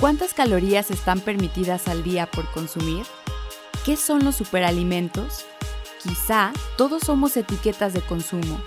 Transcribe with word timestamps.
¿Cuántas 0.00 0.32
calorías 0.32 0.90
están 0.90 1.20
permitidas 1.20 1.86
al 1.86 2.02
día 2.02 2.24
por 2.24 2.50
consumir? 2.52 3.04
¿Qué 3.84 3.96
son 3.96 4.24
los 4.24 4.34
superalimentos? 4.34 5.44
Quizá 6.02 6.52
todos 6.78 7.02
somos 7.02 7.36
etiquetas 7.36 7.92
de 7.92 8.00
consumo. 8.00 8.58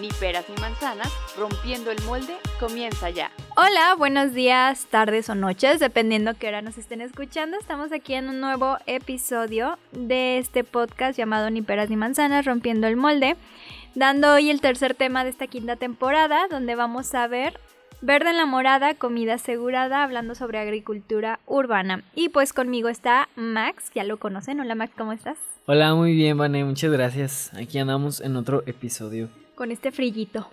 Ni 0.00 0.08
peras 0.08 0.46
ni 0.48 0.56
manzanas, 0.60 1.12
rompiendo 1.38 1.92
el 1.92 2.02
molde, 2.02 2.34
comienza 2.58 3.08
ya. 3.10 3.30
Hola, 3.56 3.94
buenos 3.96 4.34
días, 4.34 4.86
tardes 4.86 5.28
o 5.28 5.36
noches, 5.36 5.78
dependiendo 5.78 6.34
qué 6.34 6.48
hora 6.48 6.60
nos 6.60 6.76
estén 6.76 7.02
escuchando. 7.02 7.56
Estamos 7.56 7.92
aquí 7.92 8.14
en 8.14 8.28
un 8.28 8.40
nuevo 8.40 8.76
episodio 8.86 9.78
de 9.92 10.38
este 10.38 10.64
podcast 10.64 11.16
llamado 11.16 11.50
Ni 11.50 11.62
peras 11.62 11.88
ni 11.88 11.94
manzanas, 11.94 12.46
rompiendo 12.46 12.88
el 12.88 12.96
molde, 12.96 13.36
dando 13.94 14.32
hoy 14.32 14.50
el 14.50 14.60
tercer 14.60 14.96
tema 14.96 15.22
de 15.22 15.30
esta 15.30 15.46
quinta 15.46 15.76
temporada, 15.76 16.48
donde 16.50 16.74
vamos 16.74 17.14
a 17.14 17.28
ver 17.28 17.60
Verde 18.00 18.30
en 18.30 18.36
la 18.36 18.46
morada, 18.46 18.94
comida 18.94 19.34
asegurada, 19.34 20.02
hablando 20.02 20.34
sobre 20.34 20.58
agricultura 20.58 21.40
urbana. 21.46 22.02
Y 22.14 22.28
pues 22.28 22.52
conmigo 22.52 22.88
está 22.88 23.28
Max, 23.36 23.90
ya 23.94 24.04
lo 24.04 24.18
conocen. 24.18 24.60
Hola 24.60 24.74
Max, 24.74 24.92
¿cómo 24.96 25.12
estás? 25.12 25.38
Hola, 25.66 25.94
muy 25.94 26.14
bien, 26.14 26.36
Vane, 26.36 26.64
muchas 26.64 26.92
gracias. 26.92 27.52
Aquí 27.54 27.78
andamos 27.78 28.20
en 28.20 28.36
otro 28.36 28.62
episodio. 28.66 29.30
Con 29.54 29.70
este 29.70 29.92
frillito. 29.92 30.50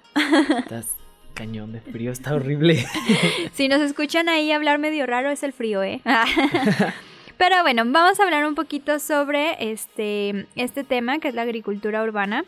Estás 0.58 0.96
cañón 1.34 1.74
de 1.74 1.82
frío, 1.82 2.12
está 2.12 2.34
horrible. 2.34 2.86
si 3.54 3.68
nos 3.68 3.82
escuchan 3.82 4.30
ahí 4.30 4.52
hablar 4.52 4.80
medio 4.80 5.06
raro 5.06 5.30
es 5.30 5.44
el 5.44 5.54
frío, 5.54 5.84
¿eh? 5.84 6.02
Pero 7.38 7.62
bueno, 7.64 7.84
vamos 7.86 8.20
a 8.20 8.24
hablar 8.24 8.46
un 8.46 8.56
poquito 8.56 9.00
sobre 9.00 9.72
este, 9.72 10.46
este 10.56 10.84
tema 10.84 11.20
que 11.20 11.30
es 11.30 11.36
la 11.36 11.42
agricultura 11.42 12.04
urbana. 12.04 12.46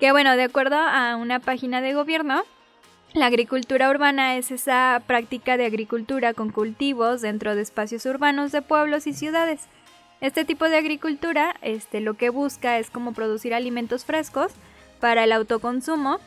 Que 0.00 0.12
bueno, 0.12 0.36
de 0.36 0.42
acuerdo 0.42 0.76
a 0.76 1.16
una 1.16 1.38
página 1.38 1.80
de 1.80 1.94
gobierno, 1.94 2.42
la 3.12 3.26
agricultura 3.26 3.88
urbana 3.88 4.36
es 4.36 4.50
esa 4.50 5.02
práctica 5.06 5.56
de 5.56 5.66
agricultura 5.66 6.34
con 6.34 6.50
cultivos 6.50 7.22
dentro 7.22 7.54
de 7.54 7.62
espacios 7.62 8.04
urbanos 8.06 8.52
de 8.52 8.62
pueblos 8.62 9.06
y 9.06 9.12
ciudades. 9.12 9.62
Este 10.20 10.44
tipo 10.44 10.68
de 10.68 10.76
agricultura 10.76 11.56
este, 11.62 12.00
lo 12.00 12.14
que 12.14 12.30
busca 12.30 12.78
es 12.78 12.90
como 12.90 13.12
producir 13.12 13.54
alimentos 13.54 14.04
frescos 14.04 14.52
para 15.00 15.24
el 15.24 15.32
autoconsumo 15.32 16.18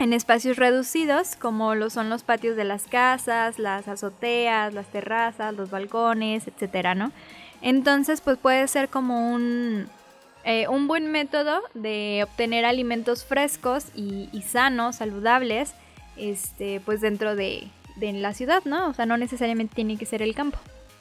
en 0.00 0.12
espacios 0.12 0.56
reducidos 0.56 1.36
como 1.36 1.74
lo 1.74 1.90
son 1.90 2.08
los 2.08 2.22
patios 2.22 2.56
de 2.56 2.64
las 2.64 2.84
casas, 2.84 3.58
las 3.58 3.86
azoteas, 3.86 4.72
las 4.72 4.86
terrazas, 4.86 5.54
los 5.54 5.70
balcones, 5.70 6.48
etcétera, 6.48 6.94
¿no? 6.94 7.12
Entonces, 7.60 8.20
pues 8.22 8.38
puede 8.38 8.66
ser 8.66 8.88
como 8.88 9.32
un, 9.32 9.86
eh, 10.44 10.66
un 10.68 10.88
buen 10.88 11.12
método 11.12 11.60
de 11.74 12.22
obtener 12.24 12.64
alimentos 12.64 13.24
frescos 13.24 13.86
y, 13.94 14.30
y 14.32 14.42
sanos, 14.42 14.96
saludables, 14.96 15.74
este, 16.20 16.80
pues 16.84 17.00
dentro 17.00 17.34
de, 17.34 17.68
la 18.00 18.32
ciudad, 18.32 18.62
¿no? 18.64 18.88
O 18.88 18.94
sea, 18.94 19.04
no 19.06 19.16
necesariamente 19.16 19.74
tiene 19.74 19.96
que 19.96 20.06
ser 20.06 20.22
el 20.22 20.34
campo. 20.34 20.58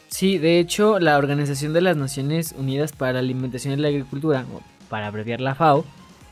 Sí, 0.09 0.37
de 0.37 0.59
hecho, 0.59 0.99
la 0.99 1.17
Organización 1.17 1.71
de 1.71 1.81
las 1.81 1.95
Naciones 1.95 2.53
Unidas 2.57 2.91
para 2.91 3.13
la 3.13 3.19
Alimentación 3.19 3.73
y 3.73 3.81
la 3.81 3.87
Agricultura, 3.89 4.45
para 4.89 5.07
abreviar 5.07 5.39
la 5.39 5.55
FAO, 5.55 5.85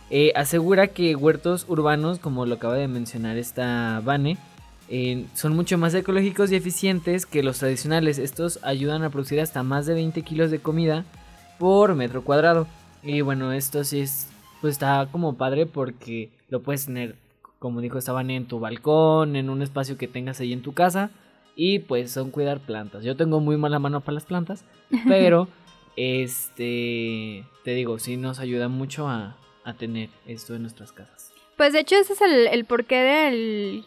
eh, 0.09 0.31
asegura 0.35 0.87
que 0.87 1.15
huertos 1.15 1.65
urbanos, 1.67 2.19
como 2.19 2.45
lo 2.45 2.55
acaba 2.55 2.75
de 2.75 2.87
mencionar 2.87 3.37
esta 3.37 4.01
Vane, 4.03 4.37
eh, 4.89 5.25
son 5.35 5.55
mucho 5.55 5.77
más 5.77 5.93
ecológicos 5.93 6.51
y 6.51 6.55
eficientes 6.55 7.25
que 7.25 7.43
los 7.43 7.59
tradicionales. 7.59 8.17
Estos 8.17 8.59
ayudan 8.63 9.03
a 9.03 9.09
producir 9.09 9.41
hasta 9.41 9.63
más 9.63 9.85
de 9.85 9.93
20 9.93 10.21
kilos 10.21 10.49
de 10.49 10.59
comida 10.59 11.05
por 11.59 11.95
metro 11.95 12.23
cuadrado. 12.23 12.67
Y 13.03 13.21
bueno, 13.21 13.51
esto 13.51 13.83
sí 13.83 13.99
es, 13.99 14.27
pues 14.61 14.73
está 14.73 15.07
como 15.11 15.35
padre 15.35 15.65
porque 15.65 16.29
lo 16.49 16.61
puedes 16.61 16.85
tener 16.85 17.15
como 17.59 17.81
dijo, 17.81 17.97
estaban 17.97 18.29
en 18.29 18.47
tu 18.47 18.59
balcón, 18.59 19.35
en 19.35 19.49
un 19.49 19.61
espacio 19.61 19.97
que 19.97 20.07
tengas 20.07 20.39
ahí 20.39 20.53
en 20.53 20.61
tu 20.61 20.73
casa. 20.73 21.11
Y 21.55 21.79
pues 21.79 22.11
son 22.11 22.29
cuidar 22.29 22.59
plantas. 22.59 23.03
Yo 23.03 23.15
tengo 23.15 23.39
muy 23.39 23.57
mala 23.57 23.79
mano 23.79 24.01
para 24.01 24.13
las 24.13 24.25
plantas, 24.25 24.63
pero 25.07 25.47
este, 25.95 27.43
te 27.63 27.71
digo, 27.71 27.97
sí 27.97 28.15
nos 28.15 28.39
ayuda 28.39 28.67
mucho 28.67 29.07
a, 29.09 29.35
tener 29.77 30.09
esto 30.25 30.55
en 30.55 30.61
nuestras 30.61 30.93
casas. 30.93 31.33
Pues 31.57 31.73
de 31.73 31.81
hecho 31.81 31.97
ese 31.97 32.13
es 32.13 32.21
el, 32.21 32.63
porqué 32.65 32.95
del... 33.01 33.85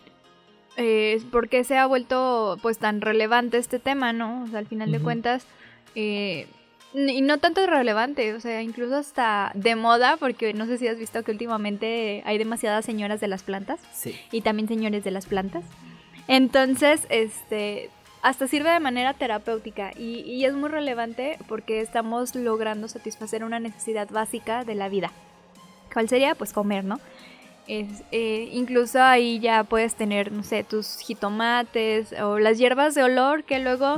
Eh, 0.77 1.23
por 1.33 1.49
qué 1.49 1.65
se 1.65 1.79
ha 1.79 1.87
vuelto 1.87 2.59
pues 2.61 2.79
tan 2.79 3.01
relevante 3.01 3.57
este 3.57 3.79
tema, 3.79 4.13
¿no? 4.13 4.43
O 4.43 4.47
sea, 4.47 4.59
al 4.59 4.67
final 4.67 4.93
de 4.93 5.01
cuentas, 5.01 5.47
eh, 5.95 6.47
y 6.93 7.21
no 7.23 7.39
tanto 7.39 7.65
relevante, 7.67 8.35
o 8.35 8.41
sea, 8.41 8.63
incluso 8.63 8.97
hasta 8.97 9.53
de 9.55 9.77
moda, 9.77 10.17
porque 10.17 10.53
no 10.55 10.67
sé 10.67 10.79
si 10.79 10.89
has 10.89 10.99
visto 10.99 11.23
que 11.23 11.31
últimamente 11.31 12.23
hay 12.27 12.39
demasiadas 12.39 12.85
señoras 12.85 13.21
de 13.21 13.29
las 13.29 13.43
plantas. 13.43 13.81
Sí. 13.93 14.19
Y 14.33 14.41
también 14.41 14.69
señores 14.69 15.05
de 15.05 15.11
las 15.11 15.27
plantas. 15.27 15.63
Entonces, 16.27 17.07
este, 17.09 17.91
hasta 18.23 18.49
sirve 18.49 18.71
de 18.71 18.81
manera 18.81 19.15
terapéutica 19.15 19.93
y, 19.97 20.21
y 20.21 20.45
es 20.45 20.55
muy 20.55 20.69
relevante 20.69 21.39
porque 21.49 21.81
estamos 21.81 22.35
logrando 22.35 22.89
satisfacer 22.89 23.45
una 23.45 23.61
necesidad 23.61 24.09
básica 24.11 24.65
de 24.65 24.75
la 24.75 24.89
vida. 24.89 25.13
¿Cuál 25.93 26.09
sería? 26.09 26.35
Pues 26.35 26.53
comer, 26.53 26.85
¿no? 26.85 27.01
Es, 27.67 28.03
eh, 28.11 28.49
incluso 28.53 29.01
ahí 29.01 29.39
ya 29.39 29.63
puedes 29.63 29.95
tener, 29.95 30.33
no 30.33 30.43
sé, 30.43 30.65
tus 30.65 30.99
jitomates 30.99 32.13
o 32.21 32.41
las 32.41 32.59
hierbas 32.59 32.95
de 32.97 33.05
olor 33.05 33.45
que 33.45 33.61
luego... 33.61 33.97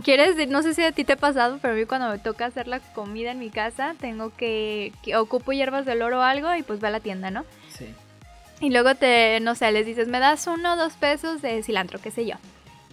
¿Quieres? 0.00 0.48
No 0.48 0.62
sé 0.62 0.72
si 0.72 0.82
a 0.82 0.92
ti 0.92 1.04
te 1.04 1.14
ha 1.14 1.16
pasado, 1.16 1.58
pero 1.60 1.74
a 1.74 1.76
mí 1.76 1.84
cuando 1.84 2.08
me 2.08 2.18
toca 2.18 2.46
hacer 2.46 2.66
la 2.66 2.80
comida 2.80 3.30
en 3.30 3.38
mi 3.38 3.50
casa, 3.50 3.94
tengo 4.00 4.34
que, 4.34 4.92
ocupo 5.18 5.52
hierbas 5.52 5.84
de 5.84 5.92
olor 5.92 6.14
o 6.14 6.22
algo 6.22 6.54
y 6.54 6.62
pues 6.62 6.82
va 6.82 6.88
a 6.88 6.92
la 6.92 7.00
tienda, 7.00 7.30
¿no? 7.30 7.44
Sí. 7.76 7.86
Y 8.60 8.70
luego 8.70 8.94
te, 8.94 9.38
no 9.40 9.54
sé, 9.54 9.70
les 9.70 9.84
dices, 9.84 10.08
me 10.08 10.18
das 10.18 10.46
uno 10.46 10.74
o 10.74 10.76
dos 10.76 10.94
pesos 10.94 11.42
de 11.42 11.62
cilantro, 11.62 12.00
qué 12.00 12.10
sé 12.10 12.24
yo. 12.24 12.36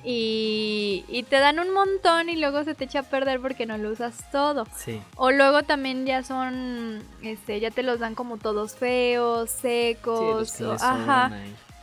Y, 0.04 1.06
y, 1.10 1.24
te 1.24 1.40
dan 1.40 1.60
un 1.60 1.74
montón 1.74 2.30
y 2.30 2.38
luego 2.38 2.64
se 2.64 2.74
te 2.74 2.86
echa 2.86 3.00
a 3.00 3.04
perder 3.04 3.42
porque 3.42 3.66
no 3.66 3.78
lo 3.78 3.92
usas 3.92 4.30
todo. 4.32 4.66
Sí. 4.76 5.02
O 5.16 5.32
luego 5.32 5.64
también 5.64 6.06
ya 6.06 6.24
son, 6.24 7.04
este, 7.22 7.60
ya 7.60 7.70
te 7.70 7.84
los 7.84 8.00
dan 8.00 8.16
como 8.16 8.38
todos 8.38 8.76
feos, 8.76 9.50
secos. 9.50 10.52
Sí, 10.52 10.64
ajá. 10.80 11.32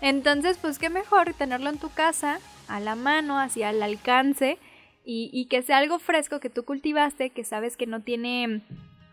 Entonces, 0.00 0.59
pues 0.60 0.78
qué 0.78 0.88
mejor 0.88 1.34
tenerlo 1.34 1.69
en 1.69 1.78
tu 1.78 1.91
casa, 1.91 2.38
a 2.69 2.81
la 2.81 2.97
mano, 2.97 3.38
así 3.38 3.62
al 3.62 3.83
alcance 3.83 4.59
y, 5.09 5.47
que 5.47 5.62
sea 5.62 5.78
algo 5.78 6.00
fresco 6.00 6.41
que 6.41 6.50
tú 6.50 6.65
cultivaste, 6.65 7.31
que 7.31 7.44
sabes 7.44 7.77
que 7.77 7.87
no 7.87 8.00
tiene 8.00 8.62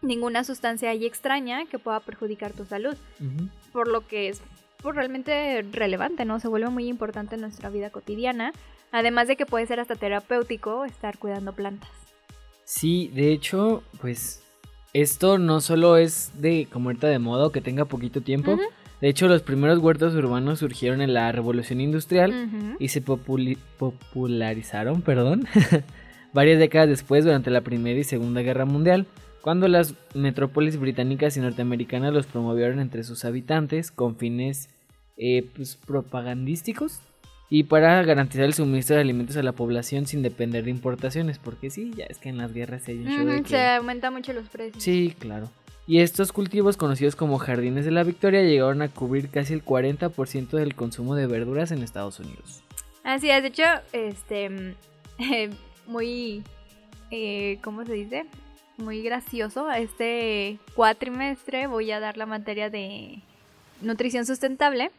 ninguna 0.01 0.43
sustancia 0.43 0.89
ahí 0.89 1.05
extraña 1.05 1.65
que 1.65 1.77
pueda 1.77 1.99
perjudicar 1.99 2.51
tu 2.51 2.65
salud. 2.65 2.95
Por 3.71 3.87
lo 3.87 4.07
que 4.07 4.29
es 4.29 4.41
pues, 4.81 4.95
realmente 4.95 5.61
relevante, 5.71 6.25
¿no? 6.25 6.39
Se 6.39 6.47
vuelve 6.47 6.69
muy 6.69 6.87
importante 6.87 7.35
en 7.35 7.41
nuestra 7.41 7.69
vida 7.69 7.91
cotidiana. 7.91 8.53
Además 8.91 9.27
de 9.27 9.35
que 9.35 9.45
puede 9.45 9.67
ser 9.67 9.79
hasta 9.79 9.95
terapéutico 9.95 10.83
estar 10.83 11.19
cuidando 11.19 11.53
plantas. 11.53 11.89
Sí, 12.65 13.09
de 13.13 13.31
hecho, 13.31 13.83
pues 14.01 14.43
esto 14.93 15.37
no 15.37 15.61
solo 15.61 15.97
es 15.97 16.31
de 16.39 16.67
como 16.71 16.89
ahorita 16.89 17.07
de 17.07 17.19
modo 17.19 17.51
que 17.51 17.61
tenga 17.61 17.85
poquito 17.85 18.21
tiempo. 18.21 18.57
De 19.03 19.09
hecho, 19.09 19.27
los 19.27 19.41
primeros 19.41 19.79
huertos 19.79 20.15
urbanos 20.15 20.59
surgieron 20.59 21.01
en 21.01 21.13
la 21.13 21.29
Revolución 21.33 21.81
Industrial 21.81 22.77
y 22.79 22.87
se 22.87 23.01
popularizaron, 23.01 25.01
perdón, 25.01 25.45
varias 26.33 26.57
décadas 26.57 26.87
después 26.87 27.25
durante 27.25 27.51
la 27.51 27.59
Primera 27.59 27.99
y 27.99 28.05
Segunda 28.05 28.39
Guerra 28.39 28.63
Mundial, 28.63 29.05
cuando 29.41 29.67
las 29.67 29.93
metrópolis 30.13 30.79
británicas 30.79 31.35
y 31.35 31.41
norteamericanas 31.41 32.13
los 32.13 32.27
promovieron 32.27 32.79
entre 32.79 33.03
sus 33.03 33.25
habitantes 33.25 33.91
con 33.91 34.15
fines 34.15 34.69
eh, 35.17 35.49
pues, 35.53 35.75
propagandísticos 35.75 37.01
y 37.49 37.63
para 37.63 38.01
garantizar 38.03 38.45
el 38.45 38.53
suministro 38.53 38.95
de 38.95 39.01
alimentos 39.01 39.35
a 39.35 39.43
la 39.43 39.51
población 39.51 40.05
sin 40.05 40.21
depender 40.21 40.63
de 40.63 40.71
importaciones, 40.71 41.39
porque 41.39 41.71
sí, 41.71 41.91
ya 41.93 42.05
es 42.05 42.19
que 42.19 42.29
en 42.29 42.37
las 42.37 42.53
guerras 42.53 42.83
se, 42.83 42.97
se 43.43 43.67
aumenta 43.67 44.11
mucho 44.11 44.31
los 44.31 44.47
precios. 44.47 44.81
Sí, 44.81 45.13
claro 45.19 45.49
y 45.85 45.99
estos 45.99 46.31
cultivos 46.31 46.77
conocidos 46.77 47.15
como 47.15 47.37
jardines 47.37 47.85
de 47.85 47.91
la 47.91 48.03
Victoria 48.03 48.41
llegaron 48.41 48.81
a 48.81 48.89
cubrir 48.89 49.29
casi 49.29 49.53
el 49.53 49.65
40% 49.65 50.49
del 50.51 50.75
consumo 50.75 51.15
de 51.15 51.27
verduras 51.27 51.71
en 51.71 51.83
Estados 51.83 52.19
Unidos. 52.19 52.63
Así 53.03 53.29
es, 53.29 53.41
de 53.41 53.49
hecho, 53.49 53.63
este, 53.91 54.75
muy, 55.87 56.43
eh, 57.11 57.59
¿cómo 57.61 57.83
se 57.85 57.93
dice? 57.93 58.25
Muy 58.77 59.03
gracioso. 59.03 59.69
Este 59.71 60.57
cuatrimestre 60.73 61.67
voy 61.67 61.91
a 61.91 61.99
dar 61.99 62.17
la 62.17 62.25
materia 62.25 62.69
de 62.69 63.21
nutrición 63.81 64.25
sustentable. 64.25 64.89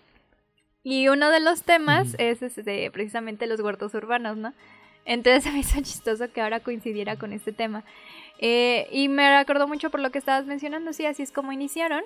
Y 0.82 1.08
uno 1.08 1.31
de 1.31 1.40
los 1.40 1.62
temas 1.62 2.14
es 2.19 2.42
este, 2.42 2.90
precisamente 2.90 3.46
los 3.46 3.60
huertos 3.60 3.94
urbanos, 3.94 4.36
¿no? 4.36 4.52
Entonces 5.04 5.52
me 5.52 5.60
hizo 5.60 5.80
chistoso 5.82 6.32
que 6.32 6.40
ahora 6.40 6.60
coincidiera 6.60 7.16
con 7.16 7.32
este 7.32 7.52
tema. 7.52 7.84
Eh, 8.38 8.88
y 8.90 9.08
me 9.08 9.26
acordó 9.36 9.68
mucho 9.68 9.90
por 9.90 10.00
lo 10.00 10.10
que 10.10 10.18
estabas 10.18 10.46
mencionando, 10.46 10.92
sí, 10.92 11.06
así 11.06 11.22
es 11.22 11.32
como 11.32 11.52
iniciaron. 11.52 12.02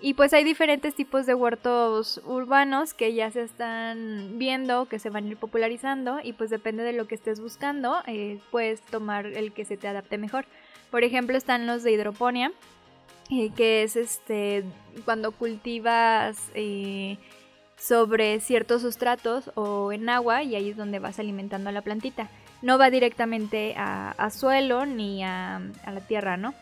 Y 0.00 0.14
pues 0.14 0.34
hay 0.34 0.44
diferentes 0.44 0.94
tipos 0.94 1.24
de 1.24 1.34
huertos 1.34 2.20
urbanos 2.26 2.92
que 2.94 3.14
ya 3.14 3.30
se 3.30 3.42
están 3.42 4.38
viendo, 4.38 4.86
que 4.86 4.98
se 4.98 5.08
van 5.08 5.24
a 5.24 5.28
ir 5.28 5.36
popularizando 5.36 6.20
y 6.22 6.34
pues 6.34 6.50
depende 6.50 6.82
de 6.82 6.92
lo 6.92 7.06
que 7.06 7.14
estés 7.14 7.40
buscando, 7.40 8.02
eh, 8.06 8.38
puedes 8.50 8.82
tomar 8.82 9.24
el 9.26 9.52
que 9.52 9.64
se 9.64 9.76
te 9.76 9.88
adapte 9.88 10.18
mejor. 10.18 10.44
Por 10.90 11.04
ejemplo 11.04 11.38
están 11.38 11.66
los 11.66 11.82
de 11.84 11.92
hidroponía, 11.92 12.52
eh, 13.30 13.50
que 13.56 13.82
es 13.82 13.96
este 13.96 14.64
cuando 15.06 15.32
cultivas 15.32 16.50
sobre 17.86 18.40
ciertos 18.40 18.80
sustratos 18.80 19.50
o 19.56 19.92
en 19.92 20.08
agua 20.08 20.42
y 20.42 20.54
ahí 20.54 20.70
es 20.70 20.76
donde 20.76 21.00
vas 21.00 21.18
alimentando 21.18 21.68
a 21.68 21.72
la 21.72 21.82
plantita. 21.82 22.28
no 22.62 22.78
va 22.78 22.88
directamente 22.88 23.74
a, 23.76 24.30
suelo 24.30 24.86
ni 24.86 25.22
a, 25.22 25.60
la 25.86 26.00
tierra, 26.00 26.38
¿no? 26.38 26.54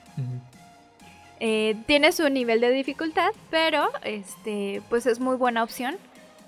Eh, 1.38 1.76
tiene 1.86 2.10
su 2.10 2.28
nivel 2.28 2.60
de 2.60 2.70
dificultad, 2.70 3.30
pero 3.50 3.88
este, 4.02 4.82
pues 4.88 5.06
es 5.06 5.20
muy 5.20 5.36
buena 5.36 5.62
opción. 5.62 5.96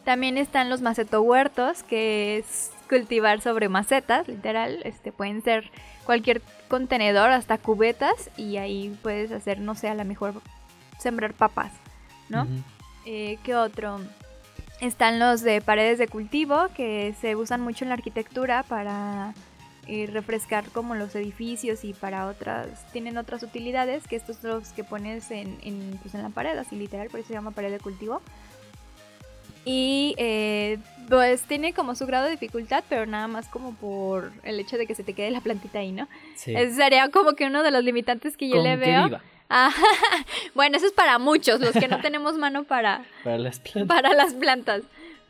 También 0.04 0.38
están 0.38 0.70
los 0.70 0.82
macetohuertos, 0.82 1.84
que 1.84 2.38
es 2.38 2.72
cultivar 2.88 3.40
sobre 3.40 3.68
macetas, 3.68 4.26
literal. 4.26 4.80
Este, 4.84 5.12
pueden 5.12 5.42
ser 5.42 5.70
cualquier 6.04 6.42
contenedor, 6.68 7.30
hasta 7.30 7.58
cubetas, 7.58 8.28
y 8.36 8.56
ahí 8.56 8.96
puedes 9.02 9.30
hacer, 9.30 9.60
no 9.60 9.76
sé, 9.76 9.88
a 9.88 9.94
lo 9.94 10.04
mejor 10.04 10.34
sembrar 10.98 11.32
papas, 11.32 11.72
¿no? 12.28 12.46
Eh, 13.06 13.38
¿Qué 13.44 13.54
otro? 13.54 14.00
Están 14.80 15.18
los 15.18 15.42
de 15.42 15.60
paredes 15.60 15.98
de 15.98 16.08
cultivo, 16.08 16.68
que 16.76 17.14
se 17.20 17.36
usan 17.36 17.60
mucho 17.60 17.84
en 17.84 17.90
la 17.90 17.94
arquitectura 17.94 18.62
para 18.64 19.34
eh, 19.86 20.08
refrescar 20.12 20.64
como 20.70 20.94
los 20.94 21.14
edificios 21.14 21.84
y 21.84 21.92
para 21.92 22.26
otras, 22.26 22.90
tienen 22.92 23.16
otras 23.18 23.42
utilidades, 23.42 24.06
que 24.08 24.16
estos 24.16 24.36
son 24.38 24.50
los 24.50 24.68
que 24.70 24.82
pones 24.82 25.30
en, 25.30 25.58
en, 25.62 25.98
pues 26.02 26.14
en 26.14 26.22
la 26.22 26.30
pared, 26.30 26.56
así 26.58 26.76
literal, 26.76 27.08
por 27.08 27.20
eso 27.20 27.28
se 27.28 27.34
llama 27.34 27.50
pared 27.50 27.70
de 27.70 27.80
cultivo. 27.80 28.20
Y 29.64 30.14
eh, 30.18 30.78
pues 31.08 31.42
tiene 31.42 31.72
como 31.72 31.94
su 31.94 32.06
grado 32.06 32.24
de 32.24 32.32
dificultad, 32.32 32.84
pero 32.88 33.06
nada 33.06 33.28
más 33.28 33.48
como 33.48 33.74
por 33.74 34.32
el 34.42 34.60
hecho 34.60 34.76
de 34.76 34.86
que 34.86 34.94
se 34.94 35.04
te 35.04 35.14
quede 35.14 35.30
la 35.30 35.40
plantita 35.40 35.78
ahí, 35.78 35.92
¿no? 35.92 36.08
Sí. 36.36 36.54
Ese 36.54 36.74
sería 36.74 37.10
como 37.10 37.34
que 37.34 37.46
uno 37.46 37.62
de 37.62 37.70
los 37.70 37.82
limitantes 37.82 38.36
que 38.36 38.48
yo 38.48 38.62
le 38.62 38.76
veo. 38.76 39.20
Ah, 39.48 39.72
bueno, 40.54 40.76
eso 40.76 40.86
es 40.86 40.92
para 40.92 41.18
muchos, 41.18 41.60
los 41.60 41.72
que 41.72 41.88
no 41.88 42.00
tenemos 42.00 42.36
mano 42.38 42.64
para, 42.64 43.04
para, 43.24 43.38
las 43.38 43.60
plantas. 43.60 43.96
para 43.96 44.14
las 44.14 44.34
plantas. 44.34 44.82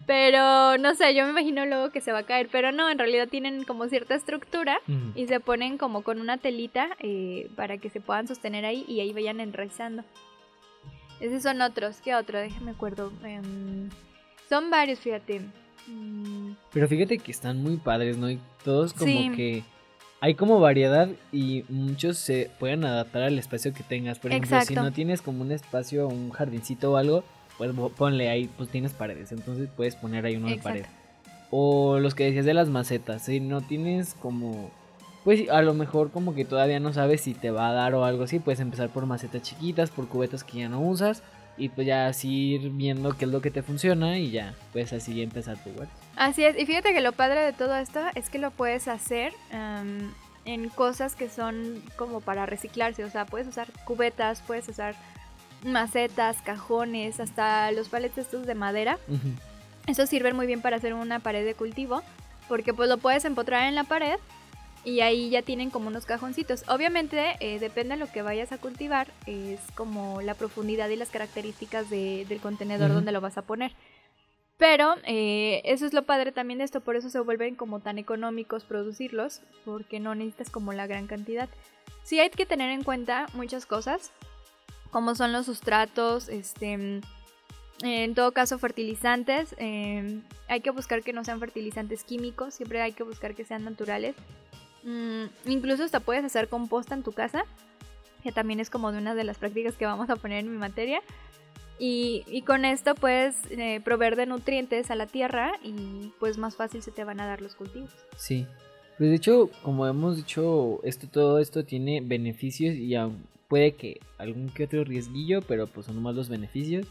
Pero 0.06 0.76
no 0.78 0.94
sé, 0.94 1.14
yo 1.14 1.24
me 1.24 1.30
imagino 1.30 1.64
luego 1.64 1.90
que 1.90 2.00
se 2.00 2.12
va 2.12 2.18
a 2.18 2.22
caer. 2.24 2.48
Pero 2.52 2.72
no, 2.72 2.90
en 2.90 2.98
realidad 2.98 3.28
tienen 3.28 3.64
como 3.64 3.88
cierta 3.88 4.14
estructura 4.14 4.78
y 5.14 5.26
se 5.26 5.40
ponen 5.40 5.78
como 5.78 6.02
con 6.02 6.20
una 6.20 6.36
telita 6.36 6.90
eh, 7.00 7.48
para 7.56 7.78
que 7.78 7.88
se 7.88 8.00
puedan 8.00 8.28
sostener 8.28 8.66
ahí 8.66 8.84
y 8.86 9.00
ahí 9.00 9.12
vayan 9.14 9.40
enraizando. 9.40 10.04
Esos 11.20 11.42
son 11.42 11.62
otros. 11.62 12.02
¿Qué 12.02 12.14
otro? 12.14 12.38
Déjame 12.38 12.72
acuerdo. 12.72 13.12
Em, 13.24 13.88
son 14.48 14.68
varios, 14.68 14.98
fíjate. 14.98 15.40
Mm. 15.86 16.52
Pero 16.72 16.88
fíjate 16.88 17.18
que 17.18 17.30
están 17.30 17.62
muy 17.62 17.76
padres, 17.78 18.18
¿no? 18.18 18.30
Y 18.30 18.38
todos 18.62 18.92
como 18.92 19.34
que 19.34 19.64
hay 20.24 20.36
como 20.36 20.58
variedad 20.58 21.10
y 21.32 21.66
muchos 21.68 22.16
se 22.16 22.50
pueden 22.58 22.82
adaptar 22.86 23.24
al 23.24 23.38
espacio 23.38 23.74
que 23.74 23.82
tengas. 23.82 24.18
Por 24.18 24.32
ejemplo, 24.32 24.58
si 24.62 24.74
no 24.74 24.90
tienes 24.90 25.20
como 25.20 25.42
un 25.42 25.52
espacio, 25.52 26.08
un 26.08 26.30
jardincito 26.30 26.92
o 26.92 26.96
algo, 26.96 27.24
pues 27.58 27.70
ponle 27.94 28.30
ahí, 28.30 28.48
pues 28.56 28.70
tienes 28.70 28.94
paredes, 28.94 29.32
entonces 29.32 29.68
puedes 29.76 29.96
poner 29.96 30.24
ahí 30.24 30.36
uno 30.36 30.48
de 30.48 30.56
pared. 30.56 30.86
O 31.50 31.98
los 31.98 32.14
que 32.14 32.24
decías 32.24 32.46
de 32.46 32.54
las 32.54 32.70
macetas, 32.70 33.26
si 33.26 33.38
no 33.38 33.60
tienes 33.60 34.14
como, 34.14 34.70
pues 35.24 35.50
a 35.50 35.60
lo 35.60 35.74
mejor 35.74 36.10
como 36.10 36.34
que 36.34 36.46
todavía 36.46 36.80
no 36.80 36.94
sabes 36.94 37.20
si 37.20 37.34
te 37.34 37.50
va 37.50 37.68
a 37.68 37.74
dar 37.74 37.92
o 37.94 38.06
algo 38.06 38.24
así, 38.24 38.38
puedes 38.38 38.60
empezar 38.60 38.88
por 38.88 39.04
macetas 39.04 39.42
chiquitas, 39.42 39.90
por 39.90 40.08
cubetas 40.08 40.42
que 40.42 40.60
ya 40.60 40.70
no 40.70 40.80
usas 40.80 41.22
y 41.56 41.68
pues 41.68 41.86
ya 41.86 42.06
así 42.06 42.54
ir 42.54 42.70
viendo 42.70 43.16
qué 43.16 43.24
es 43.24 43.30
lo 43.30 43.40
que 43.40 43.50
te 43.50 43.62
funciona 43.62 44.18
y 44.18 44.30
ya 44.30 44.54
puedes 44.72 44.92
así 44.92 45.22
empezar 45.22 45.56
tu 45.62 45.70
huerto. 45.70 45.94
Así 46.16 46.44
es, 46.44 46.58
y 46.58 46.66
fíjate 46.66 46.92
que 46.92 47.00
lo 47.00 47.12
padre 47.12 47.40
de 47.40 47.52
todo 47.52 47.76
esto 47.76 48.00
es 48.14 48.30
que 48.30 48.38
lo 48.38 48.50
puedes 48.50 48.88
hacer 48.88 49.32
en 50.44 50.68
cosas 50.68 51.14
que 51.14 51.28
son 51.28 51.82
como 51.96 52.20
para 52.20 52.46
reciclarse, 52.46 53.04
o 53.04 53.10
sea, 53.10 53.24
puedes 53.24 53.48
usar 53.48 53.68
cubetas, 53.84 54.42
puedes 54.46 54.68
usar 54.68 54.94
macetas, 55.64 56.42
cajones, 56.42 57.20
hasta 57.20 57.72
los 57.72 57.88
paletes 57.88 58.26
estos 58.26 58.46
de 58.46 58.54
madera. 58.54 58.98
Eso 59.86 60.06
sirven 60.06 60.36
muy 60.36 60.46
bien 60.46 60.60
para 60.60 60.76
hacer 60.76 60.94
una 60.94 61.20
pared 61.20 61.44
de 61.44 61.54
cultivo, 61.54 62.02
porque 62.48 62.74
pues 62.74 62.88
lo 62.88 62.98
puedes 62.98 63.24
empotrar 63.24 63.68
en 63.68 63.74
la 63.74 63.84
pared 63.84 64.16
y 64.84 65.00
ahí 65.00 65.30
ya 65.30 65.42
tienen 65.42 65.70
como 65.70 65.88
unos 65.88 66.06
cajoncitos. 66.06 66.64
Obviamente 66.68 67.36
eh, 67.40 67.58
depende 67.58 67.94
de 67.94 68.00
lo 68.00 68.10
que 68.10 68.22
vayas 68.22 68.52
a 68.52 68.58
cultivar, 68.58 69.08
es 69.26 69.60
como 69.74 70.20
la 70.20 70.34
profundidad 70.34 70.88
y 70.90 70.96
las 70.96 71.10
características 71.10 71.90
del 71.90 72.40
contenedor 72.40 72.92
donde 72.92 73.12
lo 73.12 73.20
vas 73.20 73.38
a 73.38 73.42
poner. 73.42 73.72
Pero 74.56 74.94
eh, 75.04 75.62
eso 75.64 75.84
es 75.84 75.92
lo 75.92 76.04
padre 76.04 76.30
también 76.30 76.58
de 76.58 76.64
esto, 76.64 76.80
por 76.80 76.96
eso 76.96 77.10
se 77.10 77.18
vuelven 77.18 77.56
como 77.56 77.80
tan 77.80 77.98
económicos 77.98 78.64
producirlos, 78.64 79.40
porque 79.64 79.98
no 79.98 80.14
necesitas 80.14 80.50
como 80.50 80.72
la 80.72 80.86
gran 80.86 81.06
cantidad. 81.06 81.48
Sí 82.04 82.20
hay 82.20 82.30
que 82.30 82.46
tener 82.46 82.70
en 82.70 82.84
cuenta 82.84 83.26
muchas 83.34 83.66
cosas, 83.66 84.12
como 84.90 85.16
son 85.16 85.32
los 85.32 85.46
sustratos, 85.46 86.28
este, 86.28 87.00
en 87.82 88.14
todo 88.14 88.32
caso 88.32 88.58
fertilizantes. 88.58 89.56
Em, 89.58 90.22
hay 90.48 90.60
que 90.60 90.70
buscar 90.70 91.02
que 91.02 91.12
no 91.12 91.24
sean 91.24 91.40
fertilizantes 91.40 92.04
químicos, 92.04 92.54
siempre 92.54 92.80
hay 92.80 92.92
que 92.92 93.02
buscar 93.02 93.34
que 93.34 93.44
sean 93.44 93.64
naturales. 93.64 94.14
Mm, 94.84 95.24
incluso 95.46 95.82
hasta 95.82 96.00
puedes 96.00 96.24
hacer 96.24 96.48
composta 96.48 96.94
en 96.94 97.02
tu 97.02 97.12
casa, 97.12 97.44
que 98.22 98.32
también 98.32 98.60
es 98.60 98.70
como 98.70 98.92
de 98.92 98.98
una 98.98 99.14
de 99.14 99.24
las 99.24 99.38
prácticas 99.38 99.74
que 99.74 99.86
vamos 99.86 100.10
a 100.10 100.16
poner 100.16 100.44
en 100.44 100.52
mi 100.52 100.58
materia. 100.58 101.00
Y, 101.78 102.42
con 102.46 102.64
esto 102.64 102.94
puedes 102.94 103.36
eh, 103.50 103.80
proveer 103.84 104.14
de 104.14 104.26
nutrientes 104.26 104.92
a 104.92 104.94
la 104.94 105.06
tierra 105.06 105.52
y 105.62 106.12
pues 106.20 106.38
más 106.38 106.54
fácil 106.54 106.82
se 106.82 106.92
te 106.92 107.02
van 107.02 107.20
a 107.20 107.26
dar 107.26 107.42
los 107.42 107.56
cultivos. 107.56 107.90
Sí, 108.16 108.46
pues 108.96 109.10
de 109.10 109.16
hecho, 109.16 109.50
como 109.62 109.86
hemos 109.86 110.16
dicho, 110.16 110.80
esto, 110.84 111.08
todo 111.08 111.40
esto 111.40 111.64
tiene 111.64 112.00
beneficios 112.00 112.76
y 112.76 112.94
puede 113.48 113.74
que 113.74 114.00
algún 114.18 114.50
que 114.50 114.64
otro 114.64 114.84
riesguillo, 114.84 115.42
pero 115.42 115.66
pues 115.66 115.86
son 115.86 116.00
más 116.00 116.14
los 116.14 116.28
beneficios. 116.28 116.86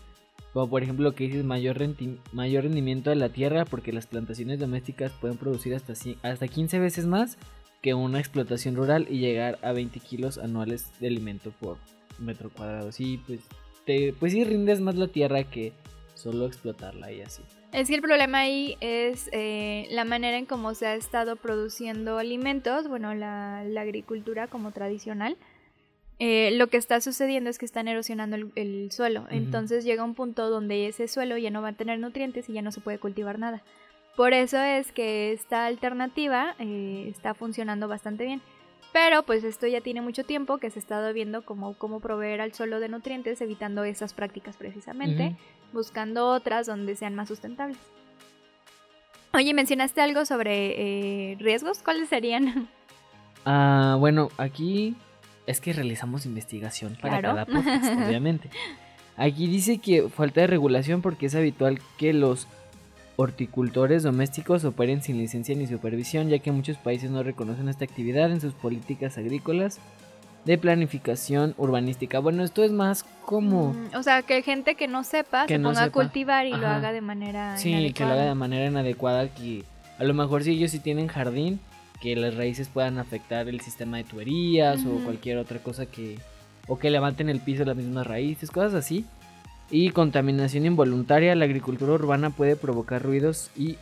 Como 0.52 0.70
por 0.70 0.84
ejemplo 0.84 1.06
lo 1.06 1.16
que 1.16 1.28
dices, 1.28 1.46
mayor, 1.46 1.78
mayor 2.34 2.64
rendimiento 2.64 3.10
de 3.10 3.16
la 3.16 3.30
tierra, 3.30 3.66
porque 3.66 3.94
las 3.94 4.06
plantaciones 4.06 4.60
domésticas 4.60 5.14
pueden 5.14 5.38
producir 5.38 5.74
hasta, 5.74 5.94
hasta 6.24 6.48
15 6.48 6.80
veces 6.80 7.08
más 7.08 7.38
que 7.84 7.94
una 7.94 8.20
explotación 8.20 8.76
rural 8.76 9.06
y 9.08 9.20
llegar 9.20 9.60
a 9.62 9.72
20 9.72 10.00
kilos 10.00 10.40
anuales 10.40 10.92
de 11.00 11.08
alimento 11.08 11.52
por 11.52 11.78
metro 12.18 12.50
cuadrado. 12.50 12.92
Sí, 12.92 13.22
pues, 13.28 13.42
te, 13.86 14.14
pues 14.20 14.32
sí 14.32 14.44
rindes 14.44 14.82
más 14.82 14.96
la 14.96 15.08
tierra 15.08 15.44
que 15.44 15.74
solo 16.16 16.48
explotarla 16.48 17.12
y 17.12 17.22
así. 17.22 17.44
Es 17.72 17.90
que 17.90 17.96
el 17.96 18.02
problema 18.02 18.40
ahí 18.40 18.78
es 18.80 19.30
eh, 19.32 19.88
la 19.92 20.06
manera 20.06 20.38
en 20.38 20.46
cómo 20.46 20.74
se 20.74 20.88
ha 20.88 20.96
estado 20.96 21.36
produciendo 21.36 22.18
alimentos, 22.18 22.88
bueno, 22.88 23.14
la, 23.14 23.64
la 23.64 23.82
agricultura 23.82 24.48
como 24.48 24.72
tradicional 24.72 25.38
eh, 26.20 26.52
lo 26.52 26.68
que 26.68 26.78
está 26.78 27.02
sucediendo 27.02 27.50
es 27.50 27.58
que 27.58 27.66
están 27.66 27.88
erosionando 27.88 28.38
el, 28.56 28.92
suelo. 28.92 29.26
Entonces 29.30 29.84
llega 29.84 30.04
un 30.04 30.14
punto 30.14 30.50
donde 30.50 30.88
ese 30.88 31.08
suelo 31.08 31.38
ya 31.38 31.50
no 31.50 31.62
va 31.62 31.70
a 31.70 31.74
tener 31.74 32.00
nutrientes 32.00 32.48
y 32.48 32.54
ya 32.54 32.62
no 32.62 32.72
se 32.72 32.82
puede 32.82 33.00
cultivar 33.00 33.40
nada. 33.40 33.62
Por 34.16 34.34
eso 34.34 34.58
es 34.58 34.92
que 34.92 35.34
esta 35.34 35.66
alternativa 35.66 36.56
eh, 36.60 37.08
está 37.10 37.34
funcionando 37.34 37.88
bastante 37.88 38.26
bien. 38.26 38.42
Pero 38.92 39.24
pues 39.24 39.44
esto 39.44 39.66
ya 39.66 39.82
tiene 39.82 40.02
mucho 40.02 40.24
tiempo 40.24 40.60
que 40.60 40.70
se 40.70 40.78
ha 40.78 40.82
estado 40.82 41.12
viendo 41.14 41.42
cómo, 41.42 41.74
cómo 41.74 42.00
proveer 42.00 42.42
al 42.42 42.54
suelo 42.54 42.80
de 42.80 42.90
nutrientes, 42.90 43.42
evitando 43.42 43.84
esas 43.84 44.14
prácticas 44.14 44.56
precisamente, 44.56 45.36
buscando 45.74 46.28
otras 46.28 46.68
donde 46.68 46.96
sean 46.96 47.16
más 47.16 47.28
sustentables. 47.28 47.80
Oye, 49.34 49.52
mencionaste 49.56 50.00
algo 50.00 50.26
sobre 50.26 51.32
eh, 51.32 51.38
riesgos, 51.40 51.82
¿cuáles 51.82 52.10
serían? 52.10 52.70
Ah, 53.46 53.98
bueno, 54.00 54.30
aquí 54.38 54.96
es 55.48 55.60
que 55.60 55.74
realizamos 55.74 56.26
investigación 56.26 56.98
para 57.02 57.22
cada 57.22 57.46
podcast, 57.46 58.08
obviamente. 58.08 58.50
Aquí 59.18 59.48
dice 59.48 59.80
que 59.80 60.08
falta 60.08 60.40
de 60.40 60.48
regulación 60.48 61.02
porque 61.02 61.26
es 61.26 61.36
habitual 61.36 61.82
que 61.98 62.14
los 62.14 62.48
horticultores 63.16 64.04
domésticos 64.04 64.66
operen 64.66 65.02
sin 65.02 65.18
licencia 65.18 65.56
ni 65.56 65.68
supervisión, 65.68 66.30
ya 66.30 66.40
que 66.40 66.52
muchos 66.52 66.78
países 66.78 67.12
no 67.12 67.24
reconocen 67.24 67.70
esta 67.70 67.86
actividad 67.86 68.32
en 68.32 68.42
sus 68.42 68.54
políticas 68.54 69.18
agrícolas 69.18 69.80
de 70.46 70.58
planificación 70.58 71.54
urbanística. 71.58 72.20
Bueno, 72.20 72.44
esto 72.44 72.64
es 72.64 72.72
más 72.72 73.06
como... 73.26 73.74
Mm, 73.74 73.96
o 73.96 74.04
sea, 74.04 74.24
que 74.24 74.42
gente 74.42 74.76
que 74.76 74.88
no 74.88 75.04
sepa 75.04 75.46
que 75.46 75.56
se 75.56 75.60
ponga 75.64 75.84
a 75.84 75.90
cultivar 75.90 76.46
y 76.46 76.52
lo 76.52 76.68
haga 76.68 76.92
de 76.92 77.02
manera... 77.02 77.58
Sí, 77.58 77.94
que 77.94 78.04
lo 78.04 78.12
haga 78.12 78.26
de 78.26 78.36
manera 78.36 78.66
inadecuada, 78.66 79.30
que 79.30 79.64
a 80.00 80.04
lo 80.04 80.14
mejor 80.14 80.44
si 80.44 80.52
ellos 80.52 80.72
sí 80.72 80.80
tienen 80.80 81.08
jardín, 81.08 81.60
que 82.02 82.16
las 82.16 82.36
raíces 82.36 82.68
puedan 82.68 82.98
afectar 82.98 83.48
el 83.48 83.62
sistema 83.62 83.98
de 83.98 84.04
tuberías 84.04 84.86
o 84.86 85.04
cualquier 85.06 85.38
otra 85.38 85.60
cosa 85.60 85.86
que... 85.86 86.20
o 86.68 86.78
que 86.78 86.90
levanten 86.90 87.30
el 87.30 87.40
piso 87.40 87.64
las 87.64 87.78
mismas 87.78 88.06
raíces, 88.06 88.52
cosas 88.52 88.74
así. 88.74 89.06
Y 89.74 89.90
contaminación 89.90 90.68
involuntaria, 90.68 91.34
la 91.34 91.46
agricultura 91.46 91.94
urbana 91.94 92.30
puede 92.30 92.56
provocar 92.56 93.02
ruidos 93.02 93.50
y 93.58 93.78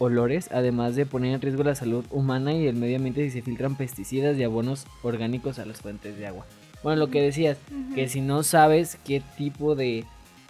olores, 0.00 0.50
además 0.50 0.96
de 0.96 1.06
poner 1.06 1.32
en 1.32 1.40
riesgo 1.40 1.62
la 1.62 1.76
salud 1.76 2.04
humana 2.10 2.52
y 2.52 2.66
el 2.66 2.74
medio 2.74 2.96
ambiente 2.96 3.22
si 3.22 3.30
se 3.30 3.40
filtran 3.40 3.76
pesticidas 3.76 4.36
y 4.36 4.42
abonos 4.42 4.88
orgánicos 5.04 5.60
a 5.60 5.66
las 5.66 5.80
fuentes 5.82 6.18
de 6.18 6.26
agua. 6.26 6.46
Bueno, 6.82 6.98
lo 6.98 7.10
que 7.10 7.22
decías, 7.22 7.58
que 7.94 8.08
si 8.08 8.20
no 8.20 8.42
sabes 8.42 8.98
qué 9.04 9.22
tipo 9.38 9.76
de 9.76 10.04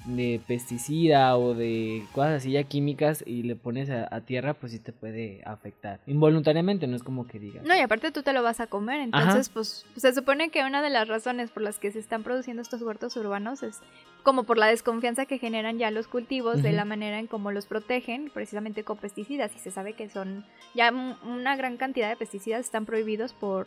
de 0.07 0.41
pesticida 0.47 1.37
o 1.37 1.55
de 1.55 2.05
cosas 2.13 2.39
así 2.39 2.53
ya 2.53 2.65
químicas 2.65 3.23
y 3.27 3.43
le 3.43 3.57
pones 3.57 3.91
a, 3.91 4.21
tierra, 4.21 4.55
pues 4.55 4.73
sí 4.73 4.79
te 4.79 4.93
puede 4.93 5.43
afectar. 5.45 6.01
Involuntariamente, 6.07 6.87
no 6.87 6.97
es 6.97 7.03
como 7.03 7.27
que 7.27 7.39
digas. 7.39 7.65
No, 7.65 7.75
y 7.77 7.81
aparte 7.81 8.13
tú 8.13 8.23
te 8.23 8.33
lo 8.33 8.43
vas 8.43 8.61
a 8.61 8.67
comer, 8.67 9.01
entonces 9.01 9.49
pues 9.49 9.87
se 9.97 10.15
supone 10.15 10.51
que 10.51 10.65
una 10.65 10.83
de 10.83 10.91
las 10.91 11.09
razones 11.09 11.51
por 11.51 11.63
las 11.63 11.79
que 11.79 11.91
se 11.91 11.99
están 11.99 12.23
produciendo 12.23 12.63
estos 12.63 12.83
huertos 12.83 13.17
urbanos 13.17 13.63
es 13.63 13.81
como 14.23 14.45
por 14.45 14.59
la 14.59 14.67
desconfianza 14.67 15.27
que 15.27 15.39
generan 15.39 15.79
ya 15.79 15.91
los 15.91 16.07
cultivos 16.07 16.63
de 16.63 16.73
la 16.73 16.85
manera 16.85 17.19
en 17.19 17.27
cómo 17.27 17.53
los 17.53 17.67
protegen, 17.67 18.31
precisamente 18.33 18.85
con 18.85 18.99
pesticidas, 18.99 19.55
y 19.57 19.59
se 19.59 19.71
sabe 19.71 19.95
que 19.95 20.09
son 20.09 20.45
ya 20.75 20.93
una 21.25 21.57
gran 21.57 21.77
cantidad 21.77 22.09
de 22.09 22.17
pesticidas 22.17 22.61
están 22.61 22.85
prohibidos 22.85 23.33
por 23.33 23.67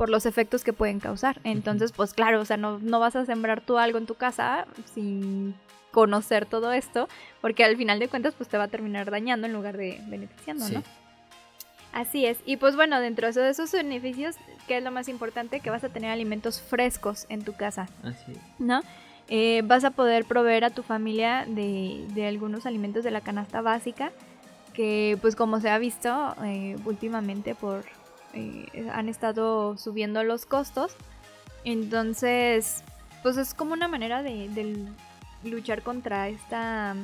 por 0.00 0.08
los 0.08 0.24
efectos 0.24 0.64
que 0.64 0.72
pueden 0.72 0.98
causar. 0.98 1.42
Entonces, 1.44 1.92
pues 1.92 2.14
claro, 2.14 2.40
o 2.40 2.44
sea, 2.46 2.56
no, 2.56 2.78
no 2.78 3.00
vas 3.00 3.16
a 3.16 3.26
sembrar 3.26 3.60
tú 3.60 3.76
algo 3.76 3.98
en 3.98 4.06
tu 4.06 4.14
casa 4.14 4.66
sin 4.94 5.54
conocer 5.90 6.46
todo 6.46 6.72
esto, 6.72 7.06
porque 7.42 7.64
al 7.64 7.76
final 7.76 7.98
de 7.98 8.08
cuentas, 8.08 8.32
pues 8.34 8.48
te 8.48 8.56
va 8.56 8.64
a 8.64 8.68
terminar 8.68 9.10
dañando 9.10 9.46
en 9.46 9.52
lugar 9.52 9.76
de 9.76 10.00
beneficiando, 10.06 10.66
¿no? 10.70 10.82
Así 11.92 12.24
es. 12.24 12.38
Y 12.46 12.56
pues 12.56 12.76
bueno, 12.76 12.98
dentro 12.98 13.30
de 13.30 13.50
esos 13.50 13.72
beneficios, 13.72 14.36
¿qué 14.66 14.78
es 14.78 14.82
lo 14.82 14.90
más 14.90 15.06
importante? 15.06 15.60
Que 15.60 15.68
vas 15.68 15.84
a 15.84 15.90
tener 15.90 16.10
alimentos 16.10 16.62
frescos 16.62 17.26
en 17.28 17.44
tu 17.44 17.52
casa. 17.52 17.86
Así 18.02 18.32
es. 18.32 18.38
¿No? 18.58 18.80
Eh, 19.28 19.60
vas 19.66 19.84
a 19.84 19.90
poder 19.90 20.24
proveer 20.24 20.64
a 20.64 20.70
tu 20.70 20.82
familia 20.82 21.44
de, 21.46 22.06
de, 22.14 22.26
algunos 22.26 22.64
alimentos 22.64 23.04
de 23.04 23.10
la 23.10 23.20
canasta 23.20 23.60
básica, 23.60 24.12
que 24.72 25.18
pues 25.20 25.36
como 25.36 25.60
se 25.60 25.68
ha 25.68 25.76
visto 25.76 26.34
eh, 26.42 26.78
últimamente 26.86 27.54
por, 27.54 27.84
eh, 28.34 28.88
han 28.92 29.08
estado 29.08 29.76
subiendo 29.76 30.22
los 30.24 30.46
costos. 30.46 30.94
Entonces, 31.64 32.82
pues 33.22 33.36
es 33.36 33.54
como 33.54 33.72
una 33.72 33.88
manera 33.88 34.22
de, 34.22 34.48
luchar 35.44 35.82
contra 35.82 36.28
esta 36.28 36.94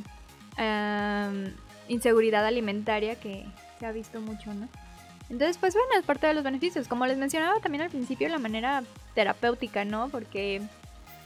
inseguridad 1.89 2.47
alimentaria 2.47 3.15
que 3.17 3.45
se 3.79 3.87
ha 3.87 3.93
visto 3.93 4.21
mucho, 4.21 4.53
¿no? 4.55 4.69
Entonces, 5.29 5.59
pues 5.59 5.75
bueno, 5.75 5.91
es 5.99 6.05
parte 6.05 6.27
de 6.27 6.35
los 6.35 6.45
beneficios. 6.45 6.89
Como 6.89 7.07
les 7.07 7.19
mencionaba 7.19 7.59
también 7.61 7.83
al 7.83 7.91
principio, 7.91 8.29
la 8.29 8.39
manera 8.39 8.85
terapéutica, 9.15 9.85
¿no? 9.85 10.09
Porque 10.09 10.63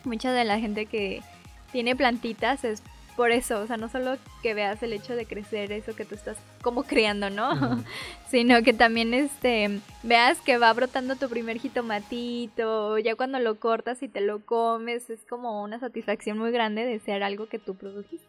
mucha 0.05 0.33
de 0.33 0.45
la 0.45 0.59
gente 0.59 0.87
que 0.87 1.23
tiene 1.71 1.95
plantitas 1.95 2.65
es 2.65 2.83
por 3.21 3.33
eso, 3.33 3.61
o 3.61 3.67
sea, 3.67 3.77
no 3.77 3.91
solo 3.91 4.17
que 4.43 4.55
veas 4.55 4.83
el 4.83 4.95
hecho 4.95 5.15
de 5.15 5.27
crecer 5.27 5.73
eso 5.73 5.95
que 5.95 6.07
tú 6.07 6.15
estás 6.15 6.39
como 6.63 6.85
criando, 6.85 7.29
¿no? 7.29 7.51
Sino 8.31 8.63
que 8.63 8.73
también 8.73 9.13
este 9.13 9.79
veas 10.03 10.41
que 10.41 10.57
va 10.57 10.73
brotando 10.73 11.17
tu 11.17 11.29
primer 11.29 11.59
jitomatito, 11.59 12.97
ya 12.97 13.17
cuando 13.17 13.39
lo 13.39 13.61
cortas 13.61 14.03
y 14.03 14.09
te 14.09 14.23
lo 14.23 14.41
comes, 14.47 15.11
es 15.11 15.21
como 15.29 15.63
una 15.63 15.79
satisfacción 15.79 16.39
muy 16.39 16.51
grande 16.51 16.87
de 16.87 16.99
ser 16.99 17.23
algo 17.23 17.47
que 17.47 17.59
tú 17.59 17.75
produjiste. 17.75 18.27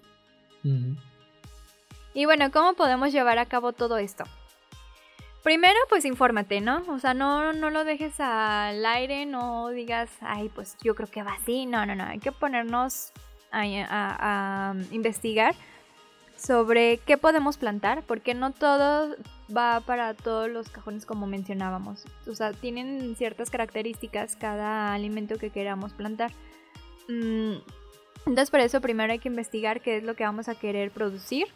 Y 2.13 2.25
bueno, 2.25 2.51
¿cómo 2.51 2.73
podemos 2.73 3.13
llevar 3.13 3.39
a 3.39 3.45
cabo 3.45 3.71
todo 3.71 3.97
esto? 3.97 4.25
Primero, 5.41 5.79
pues 5.87 6.03
infórmate, 6.03 6.59
¿no? 6.59 6.83
O 6.89 6.99
sea, 6.99 7.13
no, 7.13 7.53
no 7.53 7.69
lo 7.69 7.85
dejes 7.85 8.19
al 8.19 8.85
aire, 8.85 9.25
no 9.25 9.69
digas, 9.69 10.09
ay, 10.19 10.49
pues 10.53 10.75
yo 10.83 10.95
creo 10.95 11.09
que 11.09 11.23
va 11.23 11.31
así. 11.31 11.65
No, 11.65 11.85
no, 11.85 11.95
no. 11.95 12.03
Hay 12.03 12.19
que 12.19 12.33
ponernos 12.33 13.13
a, 13.51 14.73
investigar 14.91 15.55
sobre 16.37 16.97
qué 17.05 17.17
podemos 17.17 17.57
plantar, 17.57 18.03
porque 18.03 18.33
no 18.33 18.51
todo 18.51 19.15
va 19.55 19.81
para 19.81 20.13
todos 20.15 20.49
los 20.49 20.69
cajones 20.69 21.05
como 21.05 21.27
mencionábamos. 21.27 22.05
O 22.27 22.33
sea, 22.33 22.51
tienen 22.53 23.15
ciertas 23.15 23.49
características 23.51 24.35
cada 24.35 24.93
alimento 24.93 25.37
que 25.37 25.51
queramos 25.51 25.93
plantar. 25.93 26.31
Mm, 27.07 27.57
entonces 28.25 28.49
por 28.49 28.59
eso 28.59 28.81
primero 28.81 29.11
hay 29.11 29.19
que 29.19 29.29
investigar 29.29 29.81
qué 29.81 29.97
es 29.97 30.03
lo 30.03 30.15
que 30.15 30.23
vamos 30.23 30.49
a 30.49 30.55
querer 30.55 30.91
producir. 30.91 31.47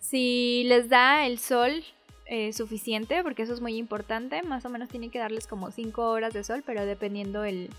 Si 0.00 0.64
les 0.66 0.88
da 0.88 1.26
el 1.26 1.38
sol 1.38 1.84
eh, 2.26 2.52
suficiente, 2.52 3.22
porque 3.22 3.42
eso 3.42 3.52
es 3.52 3.60
muy 3.60 3.76
importante, 3.76 4.42
más 4.42 4.64
o 4.64 4.68
menos 4.68 4.88
tienen 4.88 5.10
que 5.10 5.18
darles 5.18 5.46
como 5.46 5.70
5 5.70 6.10
horas 6.10 6.32
de 6.32 6.44
sol, 6.44 6.62
pero 6.64 6.86
dependiendo 6.86 7.44
el, 7.44 7.70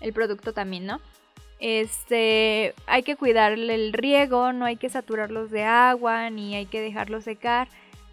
el 0.00 0.12
producto 0.12 0.52
también, 0.52 0.86
¿no? 0.86 1.00
Este, 1.60 2.74
hay 2.86 3.02
que 3.02 3.16
cuidarle 3.16 3.74
el 3.74 3.92
riego, 3.92 4.52
no 4.52 4.64
hay 4.64 4.76
que 4.76 4.88
saturarlos 4.88 5.50
de 5.50 5.64
agua, 5.64 6.30
ni 6.30 6.54
hay 6.54 6.66
que 6.66 6.80
dejarlos 6.80 7.24
secar. 7.24 7.68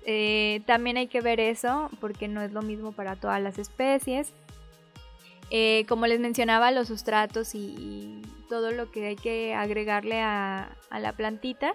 Eh, 0.05 0.61
también 0.65 0.97
hay 0.97 1.07
que 1.07 1.21
ver 1.21 1.39
eso, 1.39 1.89
porque 1.99 2.27
no 2.27 2.41
es 2.41 2.53
lo 2.53 2.61
mismo 2.61 2.91
para 2.91 3.15
todas 3.15 3.41
las 3.41 3.57
especies. 3.57 4.33
Eh, 5.51 5.85
como 5.87 6.07
les 6.07 6.19
mencionaba, 6.19 6.71
los 6.71 6.87
sustratos 6.87 7.53
y, 7.53 8.21
todo 8.49 8.71
lo 8.71 8.91
que 8.91 9.07
hay 9.07 9.15
que 9.15 9.55
agregarle 9.55 10.21
a, 10.21 10.69
la 10.91 11.13
plantita, 11.13 11.73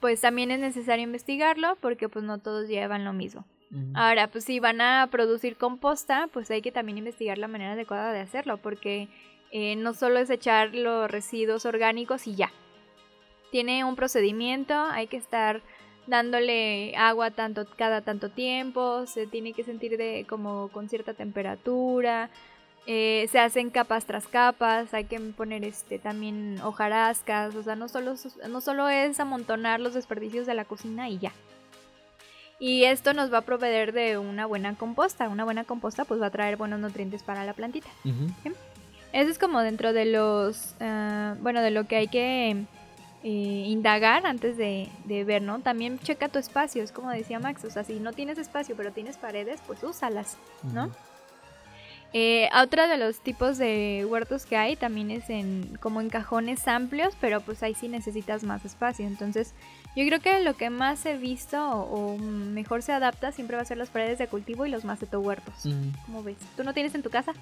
pues 0.00 0.22
también 0.22 0.50
es 0.50 0.58
necesario 0.58 1.04
investigarlo, 1.04 1.76
porque 1.80 2.08
pues 2.08 2.24
no 2.24 2.38
todos 2.38 2.68
llevan 2.68 3.04
lo 3.04 3.12
mismo. 3.12 3.44
Ahora, 3.92 4.28
pues 4.28 4.44
si 4.44 4.60
van 4.60 4.80
a 4.80 5.08
producir 5.10 5.56
composta, 5.56 6.28
pues 6.32 6.50
hay 6.50 6.62
que 6.62 6.70
también 6.70 6.96
investigar 6.96 7.38
la 7.38 7.48
manera 7.48 7.72
adecuada 7.72 8.12
de 8.12 8.20
hacerlo, 8.20 8.56
porque 8.58 9.08
eh, 9.56 9.76
no 9.76 9.94
solo 9.94 10.18
es 10.18 10.30
echar 10.30 10.74
los 10.74 11.08
residuos 11.08 11.64
orgánicos 11.64 12.26
y 12.26 12.34
ya. 12.34 12.50
Tiene 13.52 13.84
un 13.84 13.94
procedimiento, 13.94 14.74
hay 14.74 15.06
que 15.06 15.16
estar 15.16 15.62
dándole 16.08 16.96
agua 16.96 17.30
tanto 17.30 17.64
cada 17.76 18.00
tanto 18.00 18.30
tiempo, 18.30 19.06
se 19.06 19.28
tiene 19.28 19.52
que 19.52 19.62
sentir 19.62 19.96
de 19.96 20.26
como 20.28 20.70
con 20.72 20.88
cierta 20.88 21.14
temperatura, 21.14 22.30
eh, 22.86 23.28
se 23.30 23.38
hacen 23.38 23.70
capas 23.70 24.06
tras 24.06 24.26
capas, 24.26 24.92
hay 24.92 25.04
que 25.04 25.20
poner 25.20 25.64
este 25.64 26.00
también 26.00 26.60
hojarascas, 26.60 27.54
o 27.54 27.62
sea, 27.62 27.76
no 27.76 27.86
solo, 27.86 28.16
no 28.48 28.60
solo 28.60 28.88
es 28.88 29.20
amontonar 29.20 29.78
los 29.78 29.94
desperdicios 29.94 30.48
de 30.48 30.54
la 30.54 30.64
cocina 30.64 31.08
y 31.08 31.18
ya. 31.18 31.32
Y 32.58 32.84
esto 32.84 33.14
nos 33.14 33.32
va 33.32 33.38
a 33.38 33.42
proveer 33.42 33.92
de 33.92 34.18
una 34.18 34.46
buena 34.46 34.74
composta. 34.76 35.28
Una 35.28 35.44
buena 35.44 35.64
composta 35.64 36.04
pues 36.04 36.20
va 36.22 36.26
a 36.26 36.30
traer 36.30 36.56
buenos 36.56 36.80
nutrientes 36.80 37.22
para 37.22 37.44
la 37.44 37.52
plantita. 37.52 37.88
Eso 39.14 39.30
es 39.30 39.38
como 39.38 39.60
dentro 39.60 39.92
de 39.92 40.06
los, 40.06 40.74
ah, 40.80 41.36
bueno, 41.40 41.62
de 41.62 41.70
lo 41.70 41.84
que 41.84 41.94
hay 41.94 42.08
que 42.08 42.50
eh, 43.22 43.64
indagar 43.68 44.26
antes 44.26 44.56
de, 44.56 44.88
ver, 45.06 45.40
¿no? 45.40 45.60
También 45.60 46.00
checa 46.00 46.28
tu 46.28 46.40
espacio, 46.40 46.82
es 46.82 46.90
como 46.90 47.10
decía 47.10 47.38
Max, 47.38 47.64
o 47.64 47.70
sea, 47.70 47.84
si 47.84 48.00
no 48.00 48.12
tienes 48.12 48.38
espacio 48.38 48.74
pero 48.76 48.90
tienes 48.90 49.16
paredes, 49.16 49.60
pues 49.68 49.84
úsalas, 49.84 50.36
¿no? 50.72 50.90
Eh, 52.16 52.48
otra 52.56 52.86
de 52.86 52.96
los 52.96 53.18
tipos 53.18 53.58
de 53.58 54.06
huertos 54.08 54.46
que 54.46 54.56
hay 54.56 54.76
también 54.76 55.10
es 55.10 55.28
en 55.30 55.76
como 55.80 56.00
en 56.00 56.10
cajones 56.10 56.68
amplios, 56.68 57.12
pero 57.20 57.40
pues 57.40 57.64
ahí 57.64 57.74
sí 57.74 57.88
necesitas 57.88 58.44
más 58.44 58.64
espacio. 58.64 59.04
Entonces, 59.04 59.52
yo 59.96 60.06
creo 60.06 60.20
que 60.20 60.38
lo 60.44 60.56
que 60.56 60.70
más 60.70 61.04
he 61.06 61.18
visto 61.18 61.58
o, 61.60 62.16
mejor 62.16 62.82
se 62.82 62.92
adapta 62.92 63.32
siempre 63.32 63.56
va 63.56 63.62
a 63.62 63.64
ser 63.64 63.78
las 63.78 63.88
paredes 63.88 64.18
de 64.18 64.28
cultivo 64.28 64.64
y 64.64 64.70
los 64.70 64.84
maceto-huertos. 64.84 65.54
¿Cómo 66.06 66.22
ves? 66.22 66.36
¿Tú 66.56 66.62
no 66.62 66.72
tienes 66.72 66.94
en 66.94 67.02
tu 67.02 67.10
casa? 67.10 67.32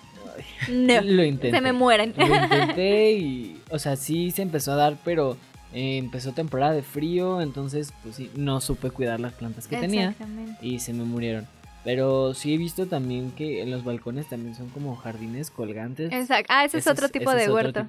no. 0.70 1.02
Lo 1.02 1.22
intenté. 1.22 1.58
Se 1.58 1.60
me 1.60 1.74
mueren. 1.74 2.14
Lo 2.16 2.24
intenté 2.24 3.12
y, 3.12 3.60
o 3.68 3.78
sea, 3.78 3.94
sí 3.96 4.30
se 4.30 4.40
empezó 4.40 4.72
a 4.72 4.76
dar, 4.76 4.96
pero 5.04 5.36
eh, 5.74 5.98
empezó 5.98 6.32
temporada 6.32 6.72
de 6.72 6.82
frío, 6.82 7.42
entonces, 7.42 7.92
pues 8.02 8.16
sí, 8.16 8.30
no 8.34 8.62
supe 8.62 8.90
cuidar 8.90 9.20
las 9.20 9.34
plantas 9.34 9.66
que 9.66 9.76
tenía 9.76 10.14
y 10.62 10.78
se 10.78 10.94
me 10.94 11.04
murieron. 11.04 11.46
Pero 11.84 12.32
sí 12.32 12.54
he 12.54 12.58
visto 12.58 12.86
también 12.86 13.30
que 13.32 13.60
en 13.62 13.70
los 13.70 13.84
balcones 13.84 14.28
también 14.28 14.54
son 14.54 14.70
como 14.70 14.96
jardines 14.96 15.50
colgantes. 15.50 16.12
Exacto. 16.12 16.52
Ah, 16.52 16.64
ese, 16.64 16.78
es 16.78 16.86
otro 16.86 17.08
tipo 17.10 17.30
de 17.30 17.52
huerto. 17.52 17.86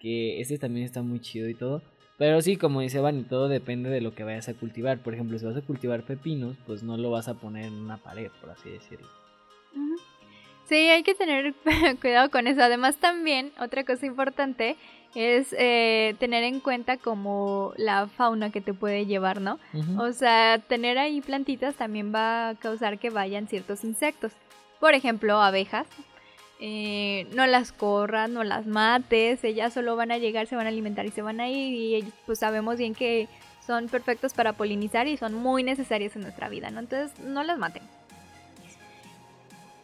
que 0.00 0.40
ese 0.40 0.58
también 0.58 0.84
está 0.84 1.02
muy 1.02 1.20
chido 1.20 1.48
y 1.48 1.54
todo. 1.54 1.82
Pero 2.18 2.42
sí, 2.42 2.56
como 2.56 2.80
dice 2.80 3.00
Van, 3.00 3.18
y 3.18 3.22
todo 3.22 3.48
depende 3.48 3.88
de 3.88 4.02
lo 4.02 4.14
que 4.14 4.24
vayas 4.24 4.48
a 4.48 4.54
cultivar. 4.54 4.98
Por 4.98 5.14
ejemplo, 5.14 5.38
si 5.38 5.46
vas 5.46 5.56
a 5.56 5.62
cultivar 5.62 6.02
pepinos, 6.02 6.56
pues 6.66 6.82
no 6.82 6.98
lo 6.98 7.10
vas 7.10 7.28
a 7.28 7.34
poner 7.34 7.66
en 7.66 7.74
una 7.74 7.96
pared, 7.96 8.30
por 8.40 8.50
así 8.50 8.68
decirlo. 8.68 9.06
Sí, 10.70 10.88
hay 10.88 11.02
que 11.02 11.16
tener 11.16 11.52
cuidado 12.00 12.30
con 12.30 12.46
eso. 12.46 12.62
Además, 12.62 12.96
también, 12.96 13.50
otra 13.58 13.82
cosa 13.84 14.06
importante 14.06 14.76
es 15.16 15.52
eh, 15.58 16.14
tener 16.20 16.44
en 16.44 16.60
cuenta 16.60 16.96
como 16.96 17.72
la 17.76 18.06
fauna 18.06 18.50
que 18.50 18.60
te 18.60 18.72
puede 18.72 19.04
llevar, 19.04 19.40
¿no? 19.40 19.58
O 19.98 20.12
sea, 20.12 20.60
tener 20.60 20.96
ahí 20.96 21.20
plantitas 21.20 21.74
también 21.74 22.14
va 22.14 22.50
a 22.50 22.54
causar 22.54 23.00
que 23.00 23.10
vayan 23.10 23.48
ciertos 23.48 23.82
insectos. 23.82 24.30
Por 24.78 24.94
ejemplo, 24.94 25.42
abejas, 25.42 25.88
eh, 26.60 27.26
no 27.34 27.44
las 27.48 27.72
corras, 27.72 28.30
no 28.30 28.44
las 28.44 28.66
mates, 28.66 29.42
ellas 29.42 29.74
solo 29.74 29.96
van 29.96 30.12
a 30.12 30.18
llegar, 30.18 30.46
se 30.46 30.54
van 30.54 30.66
a 30.66 30.68
alimentar 30.68 31.04
y 31.04 31.10
se 31.10 31.22
van 31.22 31.40
a 31.40 31.48
ir 31.48 32.04
y 32.04 32.12
pues 32.26 32.38
sabemos 32.38 32.78
bien 32.78 32.94
que 32.94 33.26
son 33.66 33.88
perfectos 33.88 34.34
para 34.34 34.52
polinizar 34.52 35.08
y 35.08 35.16
son 35.16 35.34
muy 35.34 35.64
necesarias 35.64 36.14
en 36.14 36.22
nuestra 36.22 36.48
vida, 36.48 36.70
¿no? 36.70 36.78
Entonces 36.78 37.18
no 37.18 37.42
las 37.42 37.58
maten. 37.58 37.82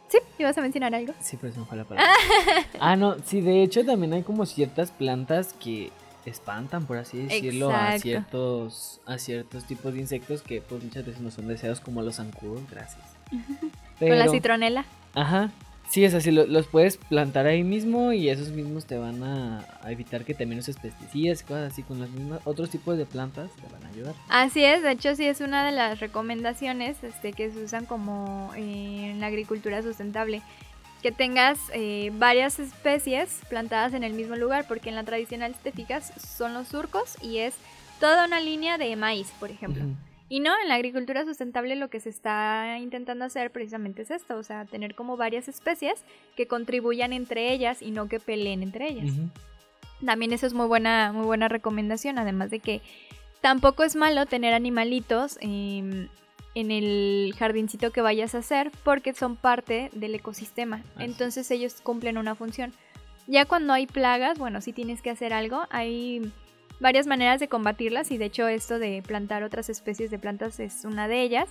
¿Sí? 0.07 0.17
¿Ibas 0.39 0.57
a 0.57 0.61
mencionar 0.61 0.95
algo? 0.95 1.13
Sí, 1.19 1.37
pero 1.39 1.53
se 1.53 1.59
me 1.59 1.65
fue 1.65 1.77
la 1.77 1.83
palabra. 1.83 2.11
ah, 2.79 2.95
no, 2.95 3.17
sí, 3.25 3.41
de 3.41 3.63
hecho 3.63 3.85
también 3.85 4.13
hay 4.13 4.23
como 4.23 4.45
ciertas 4.45 4.91
plantas 4.91 5.53
que 5.53 5.91
espantan, 6.25 6.85
por 6.85 6.97
así 6.97 7.19
decirlo, 7.19 7.71
a 7.71 7.97
ciertos, 7.99 8.99
a 9.05 9.17
ciertos 9.17 9.65
tipos 9.65 9.93
de 9.93 10.01
insectos 10.01 10.41
que 10.41 10.61
pues 10.61 10.83
muchas 10.83 11.05
veces 11.05 11.21
no 11.21 11.31
son 11.31 11.47
deseados 11.47 11.79
como 11.79 12.01
los 12.01 12.15
zancudos, 12.15 12.61
gracias. 12.69 13.03
Con 13.99 14.19
la 14.19 14.27
citronela. 14.29 14.85
Ajá, 15.15 15.51
Sí, 15.89 16.03
es 16.03 16.13
así, 16.13 16.31
los 16.31 16.67
puedes 16.67 16.97
plantar 16.97 17.47
ahí 17.47 17.63
mismo 17.63 18.11
y 18.11 18.29
esos 18.29 18.49
mismos 18.49 18.85
te 18.85 18.97
van 18.97 19.23
a, 19.23 19.65
evitar 19.87 20.25
que 20.25 20.33
también 20.33 20.59
uses 20.59 20.75
pesticidas 20.77 21.41
y 21.41 21.45
cosas 21.45 21.71
así 21.71 21.81
con 21.81 21.99
los 21.99 22.09
mismos 22.09 22.41
otros 22.43 22.69
tipos 22.69 22.97
de 22.97 23.05
plantas 23.05 23.49
te 23.51 23.73
van 23.73 23.85
a 23.85 23.87
ayudar. 23.89 24.13
Así 24.27 24.65
es, 24.65 24.83
de 24.83 24.91
hecho 24.91 25.15
sí 25.15 25.25
es 25.25 25.39
una 25.39 25.65
de 25.65 25.71
las 25.71 25.99
recomendaciones 26.01 27.01
este, 27.03 27.31
que 27.31 27.49
se 27.51 27.63
usan 27.63 27.85
como 27.85 28.51
eh, 28.57 29.11
en 29.11 29.21
la 29.21 29.27
agricultura 29.27 29.81
sustentable. 29.81 30.41
Que 31.01 31.11
tengas 31.11 31.59
eh, 31.73 32.11
varias 32.15 32.59
especies 32.59 33.41
plantadas 33.49 33.93
en 33.93 34.03
el 34.03 34.13
mismo 34.13 34.35
lugar, 34.35 34.65
porque 34.67 34.89
en 34.89 34.95
la 34.95 35.03
tradicional, 35.03 35.53
si 35.53 35.61
te 35.61 35.71
fijas, 35.71 36.11
son 36.19 36.55
los 36.55 36.67
surcos 36.67 37.15
y 37.21 37.37
es 37.37 37.53
toda 37.99 38.25
una 38.25 38.39
línea 38.39 38.79
de 38.79 38.95
maíz, 38.95 39.31
por 39.39 39.51
ejemplo. 39.51 39.85
Y 40.29 40.41
no, 40.41 40.51
en 40.61 40.67
la 40.67 40.75
agricultura 40.75 41.23
sustentable 41.23 41.75
lo 41.75 41.89
que 41.89 41.99
se 41.99 42.09
está 42.09 42.77
intentando 42.79 43.23
hacer 43.25 43.51
precisamente 43.51 44.01
es 44.01 44.11
esto, 44.11 44.37
o 44.37 44.43
sea, 44.43 44.65
tener 44.65 44.93
como 44.93 45.15
varias 45.15 45.47
especies 45.47 46.03
que 46.35 46.47
contribuyan 46.47 47.13
entre 47.13 47.53
ellas 47.53 47.81
y 47.81 47.91
no 47.91 48.09
que 48.09 48.19
peleen 48.19 48.61
entre 48.61 48.89
ellas. 48.89 49.09
También 50.05 50.33
eso 50.33 50.45
es 50.45 50.53
muy 50.53 50.67
buena, 50.67 51.13
muy 51.13 51.25
buena 51.25 51.47
recomendación, 51.47 52.19
además 52.19 52.51
de 52.51 52.59
que 52.59 52.81
tampoco 53.39 53.83
es 53.83 53.95
malo 53.95 54.25
tener 54.25 54.53
animalitos 54.53 55.37
em, 55.39 56.09
en 56.55 56.71
el 56.71 57.33
jardincito 57.37 57.91
que 57.91 58.01
vayas 58.01 58.35
a 58.35 58.39
hacer 58.39 58.71
porque 58.83 59.13
son 59.13 59.37
parte 59.37 59.89
del 59.93 60.13
ecosistema, 60.13 60.83
entonces 60.99 61.49
ellos 61.51 61.75
cumplen 61.81 62.17
una 62.17 62.35
función. 62.35 62.73
Ya 63.27 63.45
cuando 63.45 63.73
hay 63.73 63.87
plagas, 63.87 64.37
bueno, 64.37 64.61
si 64.61 64.73
tienes 64.73 65.01
que 65.01 65.09
hacer 65.09 65.33
algo, 65.33 65.67
hay 65.69 66.31
varias 66.79 67.07
maneras 67.07 67.39
de 67.39 67.47
combatirlas 67.47 68.11
y 68.11 68.17
de 68.17 68.25
hecho 68.25 68.47
esto 68.47 68.79
de 68.79 69.01
plantar 69.05 69.43
otras 69.43 69.69
especies 69.69 70.11
de 70.11 70.19
plantas 70.19 70.59
es 70.59 70.85
una 70.85 71.07
de 71.07 71.21
ellas. 71.21 71.49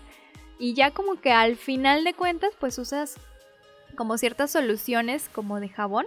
Y 0.59 0.75
ya 0.75 0.90
como 0.90 1.21
que 1.21 1.33
al 1.33 1.56
final 1.56 2.04
de 2.04 2.14
cuentas 2.14 2.50
pues 2.59 2.78
usas 2.78 3.16
como 3.97 4.18
ciertas 4.18 4.50
soluciones 4.50 5.28
como 5.28 5.61
de 5.61 5.68
jabón 5.68 6.06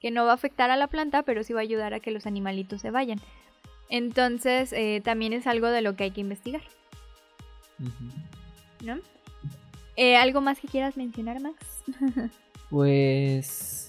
que 0.00 0.10
no 0.10 0.24
va 0.24 0.32
a 0.32 0.34
afectar 0.34 0.70
a 0.70 0.76
la 0.76 0.86
planta 0.88 1.22
pero 1.22 1.44
sí 1.44 1.52
va 1.52 1.60
a 1.60 1.62
ayudar 1.62 1.94
a 1.94 2.00
que 2.00 2.10
los 2.10 2.26
animalitos 2.26 2.80
se 2.80 2.90
vayan. 2.90 3.20
Entonces 3.88 4.72
eh, 4.72 5.02
también 5.04 5.32
es 5.32 5.46
algo 5.46 5.68
de 5.68 5.82
lo 5.82 5.96
que 5.96 6.04
hay 6.04 6.10
que 6.12 6.22
investigar. 6.22 6.62
¿No? 8.82 8.98
Eh, 9.96 10.16
¿Algo 10.16 10.40
más 10.40 10.58
que 10.58 10.68
quieras 10.68 10.96
mencionar, 10.96 11.40
Max? 11.40 11.56
pues 12.70 13.81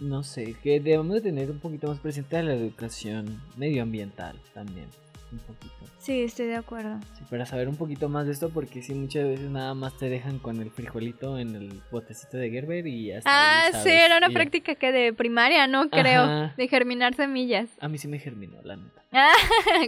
no 0.00 0.22
sé, 0.22 0.54
que 0.62 0.80
debemos 0.80 1.14
de 1.14 1.20
tener 1.20 1.50
un 1.50 1.58
poquito 1.58 1.88
más 1.88 1.98
presente 1.98 2.42
la 2.42 2.54
educación 2.54 3.40
medioambiental 3.56 4.36
también 4.54 4.86
un 5.32 5.38
poquito. 5.38 5.74
Sí, 5.98 6.22
estoy 6.22 6.46
de 6.46 6.56
acuerdo. 6.56 6.98
Sí, 7.18 7.24
para 7.28 7.44
saber 7.44 7.68
un 7.68 7.76
poquito 7.76 8.08
más 8.08 8.24
de 8.24 8.32
esto, 8.32 8.50
porque 8.50 8.82
sí, 8.82 8.94
muchas 8.94 9.24
veces 9.24 9.50
nada 9.50 9.74
más 9.74 9.96
te 9.98 10.08
dejan 10.08 10.38
con 10.38 10.60
el 10.62 10.70
frijolito 10.70 11.38
en 11.38 11.54
el 11.54 11.82
botecito 11.90 12.36
de 12.36 12.50
Gerber 12.50 12.86
y 12.86 13.12
hasta 13.12 13.28
Ah, 13.30 13.82
sí, 13.82 13.90
era 13.90 14.16
una 14.16 14.30
práctica 14.30 14.74
que 14.74 14.92
de 14.92 15.12
primaria, 15.12 15.66
¿no? 15.66 15.90
Creo, 15.90 16.50
de 16.56 16.68
germinar 16.68 17.14
semillas. 17.14 17.68
A 17.80 17.88
mí 17.88 17.98
sí 17.98 18.08
me 18.08 18.18
germinó, 18.18 18.62
la 18.62 18.76
neta. 18.76 19.02
Ah, 19.12 19.32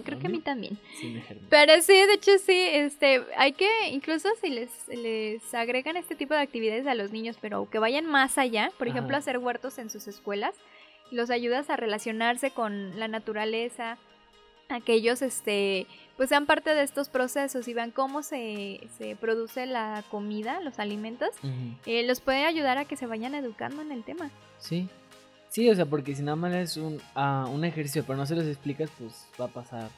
creo 0.05 0.19
que 0.19 0.27
a 0.27 0.31
mí 0.31 0.41
también. 0.41 0.79
Sí 0.99 1.09
me 1.09 1.21
germinó. 1.21 1.49
Pero 1.49 1.81
sí, 1.81 1.93
de 1.93 2.15
hecho 2.15 2.33
sí, 2.39 2.67
este, 2.71 3.23
hay 3.37 3.53
que, 3.53 3.69
incluso 3.91 4.29
si 4.41 4.51
les, 4.51 4.71
les 4.89 5.55
agregan 5.55 5.97
este 5.97 6.17
tipo 6.17 6.35
de 6.35 6.41
actividades 6.41 6.87
a 6.87 6.95
los 6.95 7.13
niños, 7.13 7.39
pero 7.41 7.71
que 7.71 7.79
vayan 7.79 8.05
más 8.05 8.37
allá, 8.37 8.71
por 8.79 8.89
ejemplo, 8.89 9.17
hacer 9.17 9.39
huertos 9.39 9.79
en 9.79 9.89
sus 9.89 10.09
escuelas, 10.09 10.55
los 11.11 11.31
ayudas 11.31 11.71
a 11.71 11.77
relacionarse 11.77 12.51
con 12.51 12.99
la 12.99 13.09
naturaleza, 13.09 13.99
aquellos 14.71 15.23
este 15.23 15.87
pues 16.21 16.29
sean 16.29 16.45
parte 16.45 16.75
de 16.75 16.83
estos 16.83 17.09
procesos 17.09 17.67
y 17.67 17.73
vean 17.73 17.93
cómo 17.93 18.23
se, 18.23 18.81
se 18.99 19.17
produce 19.17 19.65
la 19.65 20.05
comida, 20.11 20.61
los 20.61 20.79
alimentos, 20.79 21.31
eh, 21.87 22.07
los 22.07 22.21
puede 22.21 22.45
ayudar 22.45 22.77
a 22.77 22.85
que 22.85 22.95
se 22.95 23.07
vayan 23.07 23.35
educando 23.35 23.81
en 23.81 23.91
el 23.91 24.05
tema. 24.05 24.31
Sí, 24.59 24.87
sí, 25.49 25.71
o 25.71 25.75
sea, 25.75 25.87
porque 25.87 26.15
si 26.15 26.23
nada 26.23 26.37
más 26.37 26.53
es 26.53 26.77
un, 26.77 27.01
uh, 27.17 27.49
un 27.49 27.65
ejercicio, 27.65 28.05
pero 28.07 28.19
no 28.19 28.27
se 28.27 28.37
los 28.37 28.45
explicas, 28.45 28.91
pues 28.99 29.27
va 29.41 29.47
a 29.47 29.49
pasar 29.49 29.89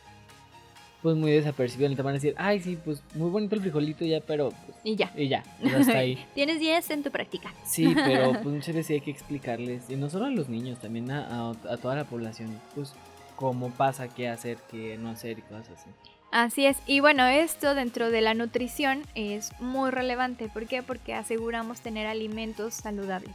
pues 1.02 1.17
muy 1.17 1.33
desapercibido. 1.33 1.93
Te 1.97 2.02
van 2.02 2.12
a 2.12 2.14
decir, 2.14 2.37
ay, 2.38 2.61
sí, 2.61 2.79
pues 2.85 3.02
muy 3.17 3.29
bonito 3.29 3.57
el 3.57 3.61
frijolito 3.61 4.05
ya, 4.05 4.21
pero... 4.21 4.50
Pues, 4.50 4.79
y 4.85 4.95
ya. 4.95 5.12
Y 5.17 5.26
ya, 5.26 5.43
pues 5.61 5.75
hasta 5.75 5.93
ahí. 5.99 6.25
Tienes 6.37 6.61
10 6.61 6.88
en 6.91 7.02
tu 7.02 7.11
práctica. 7.11 7.52
Sí, 7.64 7.93
pero 7.97 8.31
pues 8.43 8.45
muchas 8.45 8.76
veces 8.76 8.91
hay 8.91 9.00
que 9.00 9.11
explicarles, 9.11 9.91
y 9.91 9.97
no 9.97 10.09
solo 10.09 10.26
a 10.26 10.31
los 10.31 10.49
niños, 10.49 10.79
también 10.79 11.11
a, 11.11 11.50
a 11.50 11.76
toda 11.79 11.97
la 11.97 12.05
población, 12.05 12.61
pues 12.76 12.95
cómo 13.43 13.71
pasa, 13.71 14.07
qué 14.07 14.29
hacer, 14.29 14.59
qué 14.71 14.97
no 14.97 15.11
hacer 15.11 15.41
y 15.41 15.43
cosas 15.43 15.71
así. 15.71 15.91
Así 16.31 16.65
es, 16.65 16.79
y 16.87 17.01
bueno, 17.01 17.27
esto 17.27 17.75
dentro 17.75 18.11
de 18.11 18.21
la 18.21 18.35
nutrición 18.35 19.03
es 19.17 19.51
muy 19.61 19.91
relevante. 19.91 20.49
¿Por 20.49 20.69
qué? 20.69 20.83
Porque 20.83 21.13
aseguramos 21.13 21.81
tener 21.81 22.07
alimentos 22.07 22.73
saludables. 22.73 23.35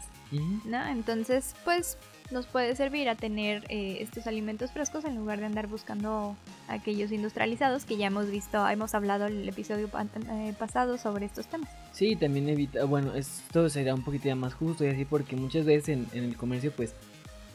¿no? 0.66 0.88
Entonces, 0.88 1.56
pues 1.66 1.98
nos 2.32 2.46
puede 2.46 2.76
servir 2.76 3.10
a 3.10 3.16
tener 3.16 3.66
eh, 3.70 3.98
estos 4.00 4.28
alimentos 4.28 4.72
frescos 4.72 5.04
en 5.06 5.16
lugar 5.16 5.40
de 5.40 5.46
andar 5.46 5.68
buscando 5.68 6.36
aquellos 6.70 7.12
industrializados 7.12 7.86
que 7.86 7.98
ya 7.98 8.08
hemos 8.08 8.32
visto, 8.32 8.68
hemos 8.68 8.96
hablado 8.96 9.28
el 9.28 9.48
episodio 9.48 9.90
eh, 9.90 10.54
pasado 10.58 10.98
sobre 10.98 11.26
estos 11.26 11.48
temas. 11.48 11.70
Sí, 11.92 12.16
también 12.16 12.50
evita, 12.50 12.86
bueno, 12.86 13.14
esto 13.14 13.70
sería 13.70 13.94
un 13.94 14.04
poquito 14.04 14.34
más 14.36 14.54
justo 14.54 14.86
y 14.86 14.88
así 14.88 15.06
porque 15.06 15.36
muchas 15.36 15.66
veces 15.66 15.90
en, 15.90 16.08
en 16.14 16.24
el 16.24 16.36
comercio 16.36 16.72
pues 16.72 16.96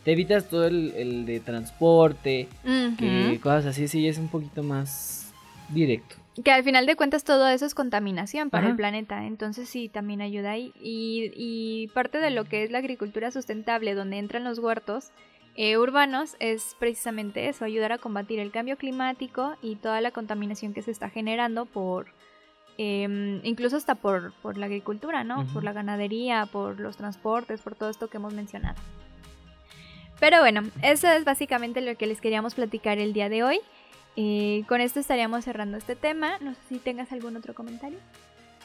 te 0.04 0.12
evitas 0.12 0.48
todo 0.48 0.66
el, 0.66 1.26
de 1.26 1.40
transporte, 1.40 2.48
que 2.98 3.40
cosas 3.42 3.66
así, 3.66 3.88
sí, 3.88 4.08
es 4.08 4.18
un 4.18 4.28
poquito 4.28 4.62
más 4.62 5.32
directo. 5.68 6.16
Que 6.42 6.50
al 6.50 6.64
final 6.64 6.86
de 6.86 6.96
cuentas 6.96 7.24
todo 7.24 7.46
eso 7.48 7.66
es 7.66 7.74
contaminación 7.74 8.48
para 8.48 8.68
el 8.68 8.76
planeta, 8.76 9.26
entonces 9.26 9.68
sí, 9.68 9.88
también 9.88 10.22
ayuda 10.22 10.52
ahí. 10.52 10.72
Y, 10.80 11.30
y, 11.36 11.88
parte 11.88 12.18
de 12.18 12.30
lo 12.30 12.44
que 12.44 12.64
es 12.64 12.70
la 12.70 12.78
agricultura 12.78 13.30
sustentable, 13.30 13.94
donde 13.94 14.18
entran 14.18 14.42
los 14.42 14.58
huertos 14.58 15.10
eh, 15.56 15.76
urbanos, 15.76 16.36
es 16.40 16.74
precisamente 16.78 17.48
eso, 17.48 17.66
ayudar 17.66 17.92
a 17.92 17.98
combatir 17.98 18.38
el 18.38 18.50
cambio 18.50 18.78
climático 18.78 19.56
y 19.60 19.76
toda 19.76 20.00
la 20.00 20.10
contaminación 20.10 20.72
que 20.72 20.82
se 20.82 20.90
está 20.90 21.10
generando 21.10 21.66
por... 21.66 22.06
Em, 22.78 23.44
incluso 23.44 23.76
hasta 23.76 23.94
por, 23.94 24.32
por 24.40 24.56
la 24.56 24.64
agricultura, 24.64 25.24
¿no? 25.24 25.46
Por 25.52 25.62
la 25.62 25.74
ganadería, 25.74 26.46
por 26.46 26.80
los 26.80 26.96
transportes, 26.96 27.60
por 27.60 27.74
todo 27.74 27.90
esto 27.90 28.08
que 28.08 28.16
hemos 28.16 28.32
mencionado. 28.32 28.80
Pero 30.22 30.38
bueno, 30.38 30.62
eso 30.82 31.08
es 31.08 31.24
básicamente 31.24 31.80
lo 31.80 31.96
que 31.96 32.06
les 32.06 32.20
queríamos 32.20 32.54
platicar 32.54 32.98
el 32.98 33.12
día 33.12 33.28
de 33.28 33.42
hoy. 33.42 33.58
Eh, 34.14 34.62
con 34.68 34.80
esto 34.80 35.00
estaríamos 35.00 35.44
cerrando 35.44 35.76
este 35.76 35.96
tema. 35.96 36.38
No 36.40 36.52
sé 36.54 36.60
si 36.68 36.78
tengas 36.78 37.10
algún 37.10 37.36
otro 37.36 37.54
comentario. 37.54 37.98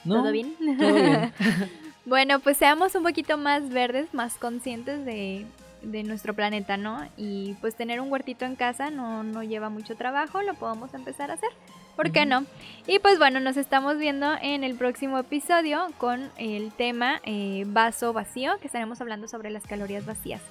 ¿Todo 0.08 0.32
bien? 0.32 0.54
Todo 0.78 0.94
bien. 0.94 1.34
bueno, 2.06 2.42
pues 2.42 2.58
seamos 2.58 2.94
un 2.94 3.02
poquito 3.02 3.40
más 3.40 3.70
verdes, 3.72 4.14
más 4.14 4.36
conscientes 4.36 5.04
de, 5.04 5.48
nuestro 5.82 6.36
planeta, 6.36 6.78
¿no? 6.78 7.10
Y 7.18 7.56
pues 7.60 7.74
tener 7.74 8.02
un 8.02 8.12
huertito 8.12 8.46
en 8.46 8.56
casa 8.56 8.92
no, 8.92 9.24
no 9.24 9.42
lleva 9.42 9.70
mucho 9.70 9.96
trabajo, 9.96 10.44
lo 10.44 10.54
podemos 10.54 10.94
empezar 10.94 11.32
a 11.32 11.34
hacer. 11.34 11.50
¿Por 11.96 12.12
qué 12.12 12.28
no? 12.28 12.46
Y 12.86 13.00
pues 13.00 13.18
bueno, 13.18 13.40
nos 13.40 13.58
estamos 13.58 13.98
viendo 13.98 14.32
en 14.44 14.64
el 14.64 14.76
próximo 14.76 15.18
episodio 15.18 15.88
con 15.98 16.30
el 16.38 16.72
tema 16.72 17.20
eh, 17.24 17.64
vaso 17.66 18.14
vacío, 18.14 18.60
que 18.60 18.68
estaremos 18.68 19.02
hablando 19.02 19.28
sobre 19.28 19.50
las 19.50 19.64
calorías 19.64 20.06
vacías. 20.06 20.42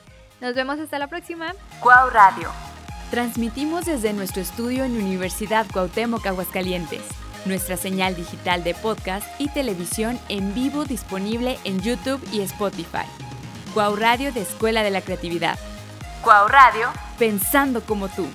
Nos 0.40 0.54
vemos 0.54 0.78
hasta 0.78 0.98
la 0.98 1.06
próxima. 1.06 1.54
Cuau 1.80 2.10
Radio. 2.10 2.50
Transmitimos 3.10 3.86
desde 3.86 4.12
nuestro 4.12 4.42
estudio 4.42 4.84
en 4.84 4.96
Universidad 4.96 5.66
Cuauhtémoc 5.72 6.26
Aguascalientes. 6.26 7.02
Nuestra 7.46 7.76
señal 7.76 8.14
digital 8.16 8.62
de 8.62 8.74
podcast 8.74 9.26
y 9.40 9.48
televisión 9.48 10.18
en 10.28 10.52
vivo 10.54 10.84
disponible 10.84 11.58
en 11.64 11.80
YouTube 11.80 12.20
y 12.32 12.42
Spotify. 12.42 13.06
Cuau 13.72 13.96
Radio 13.96 14.32
de 14.32 14.42
Escuela 14.42 14.82
de 14.82 14.90
la 14.90 15.00
Creatividad. 15.00 15.58
Cuau 16.22 16.48
Radio. 16.48 16.88
Pensando 17.18 17.80
como 17.80 18.08
tú. 18.08 18.28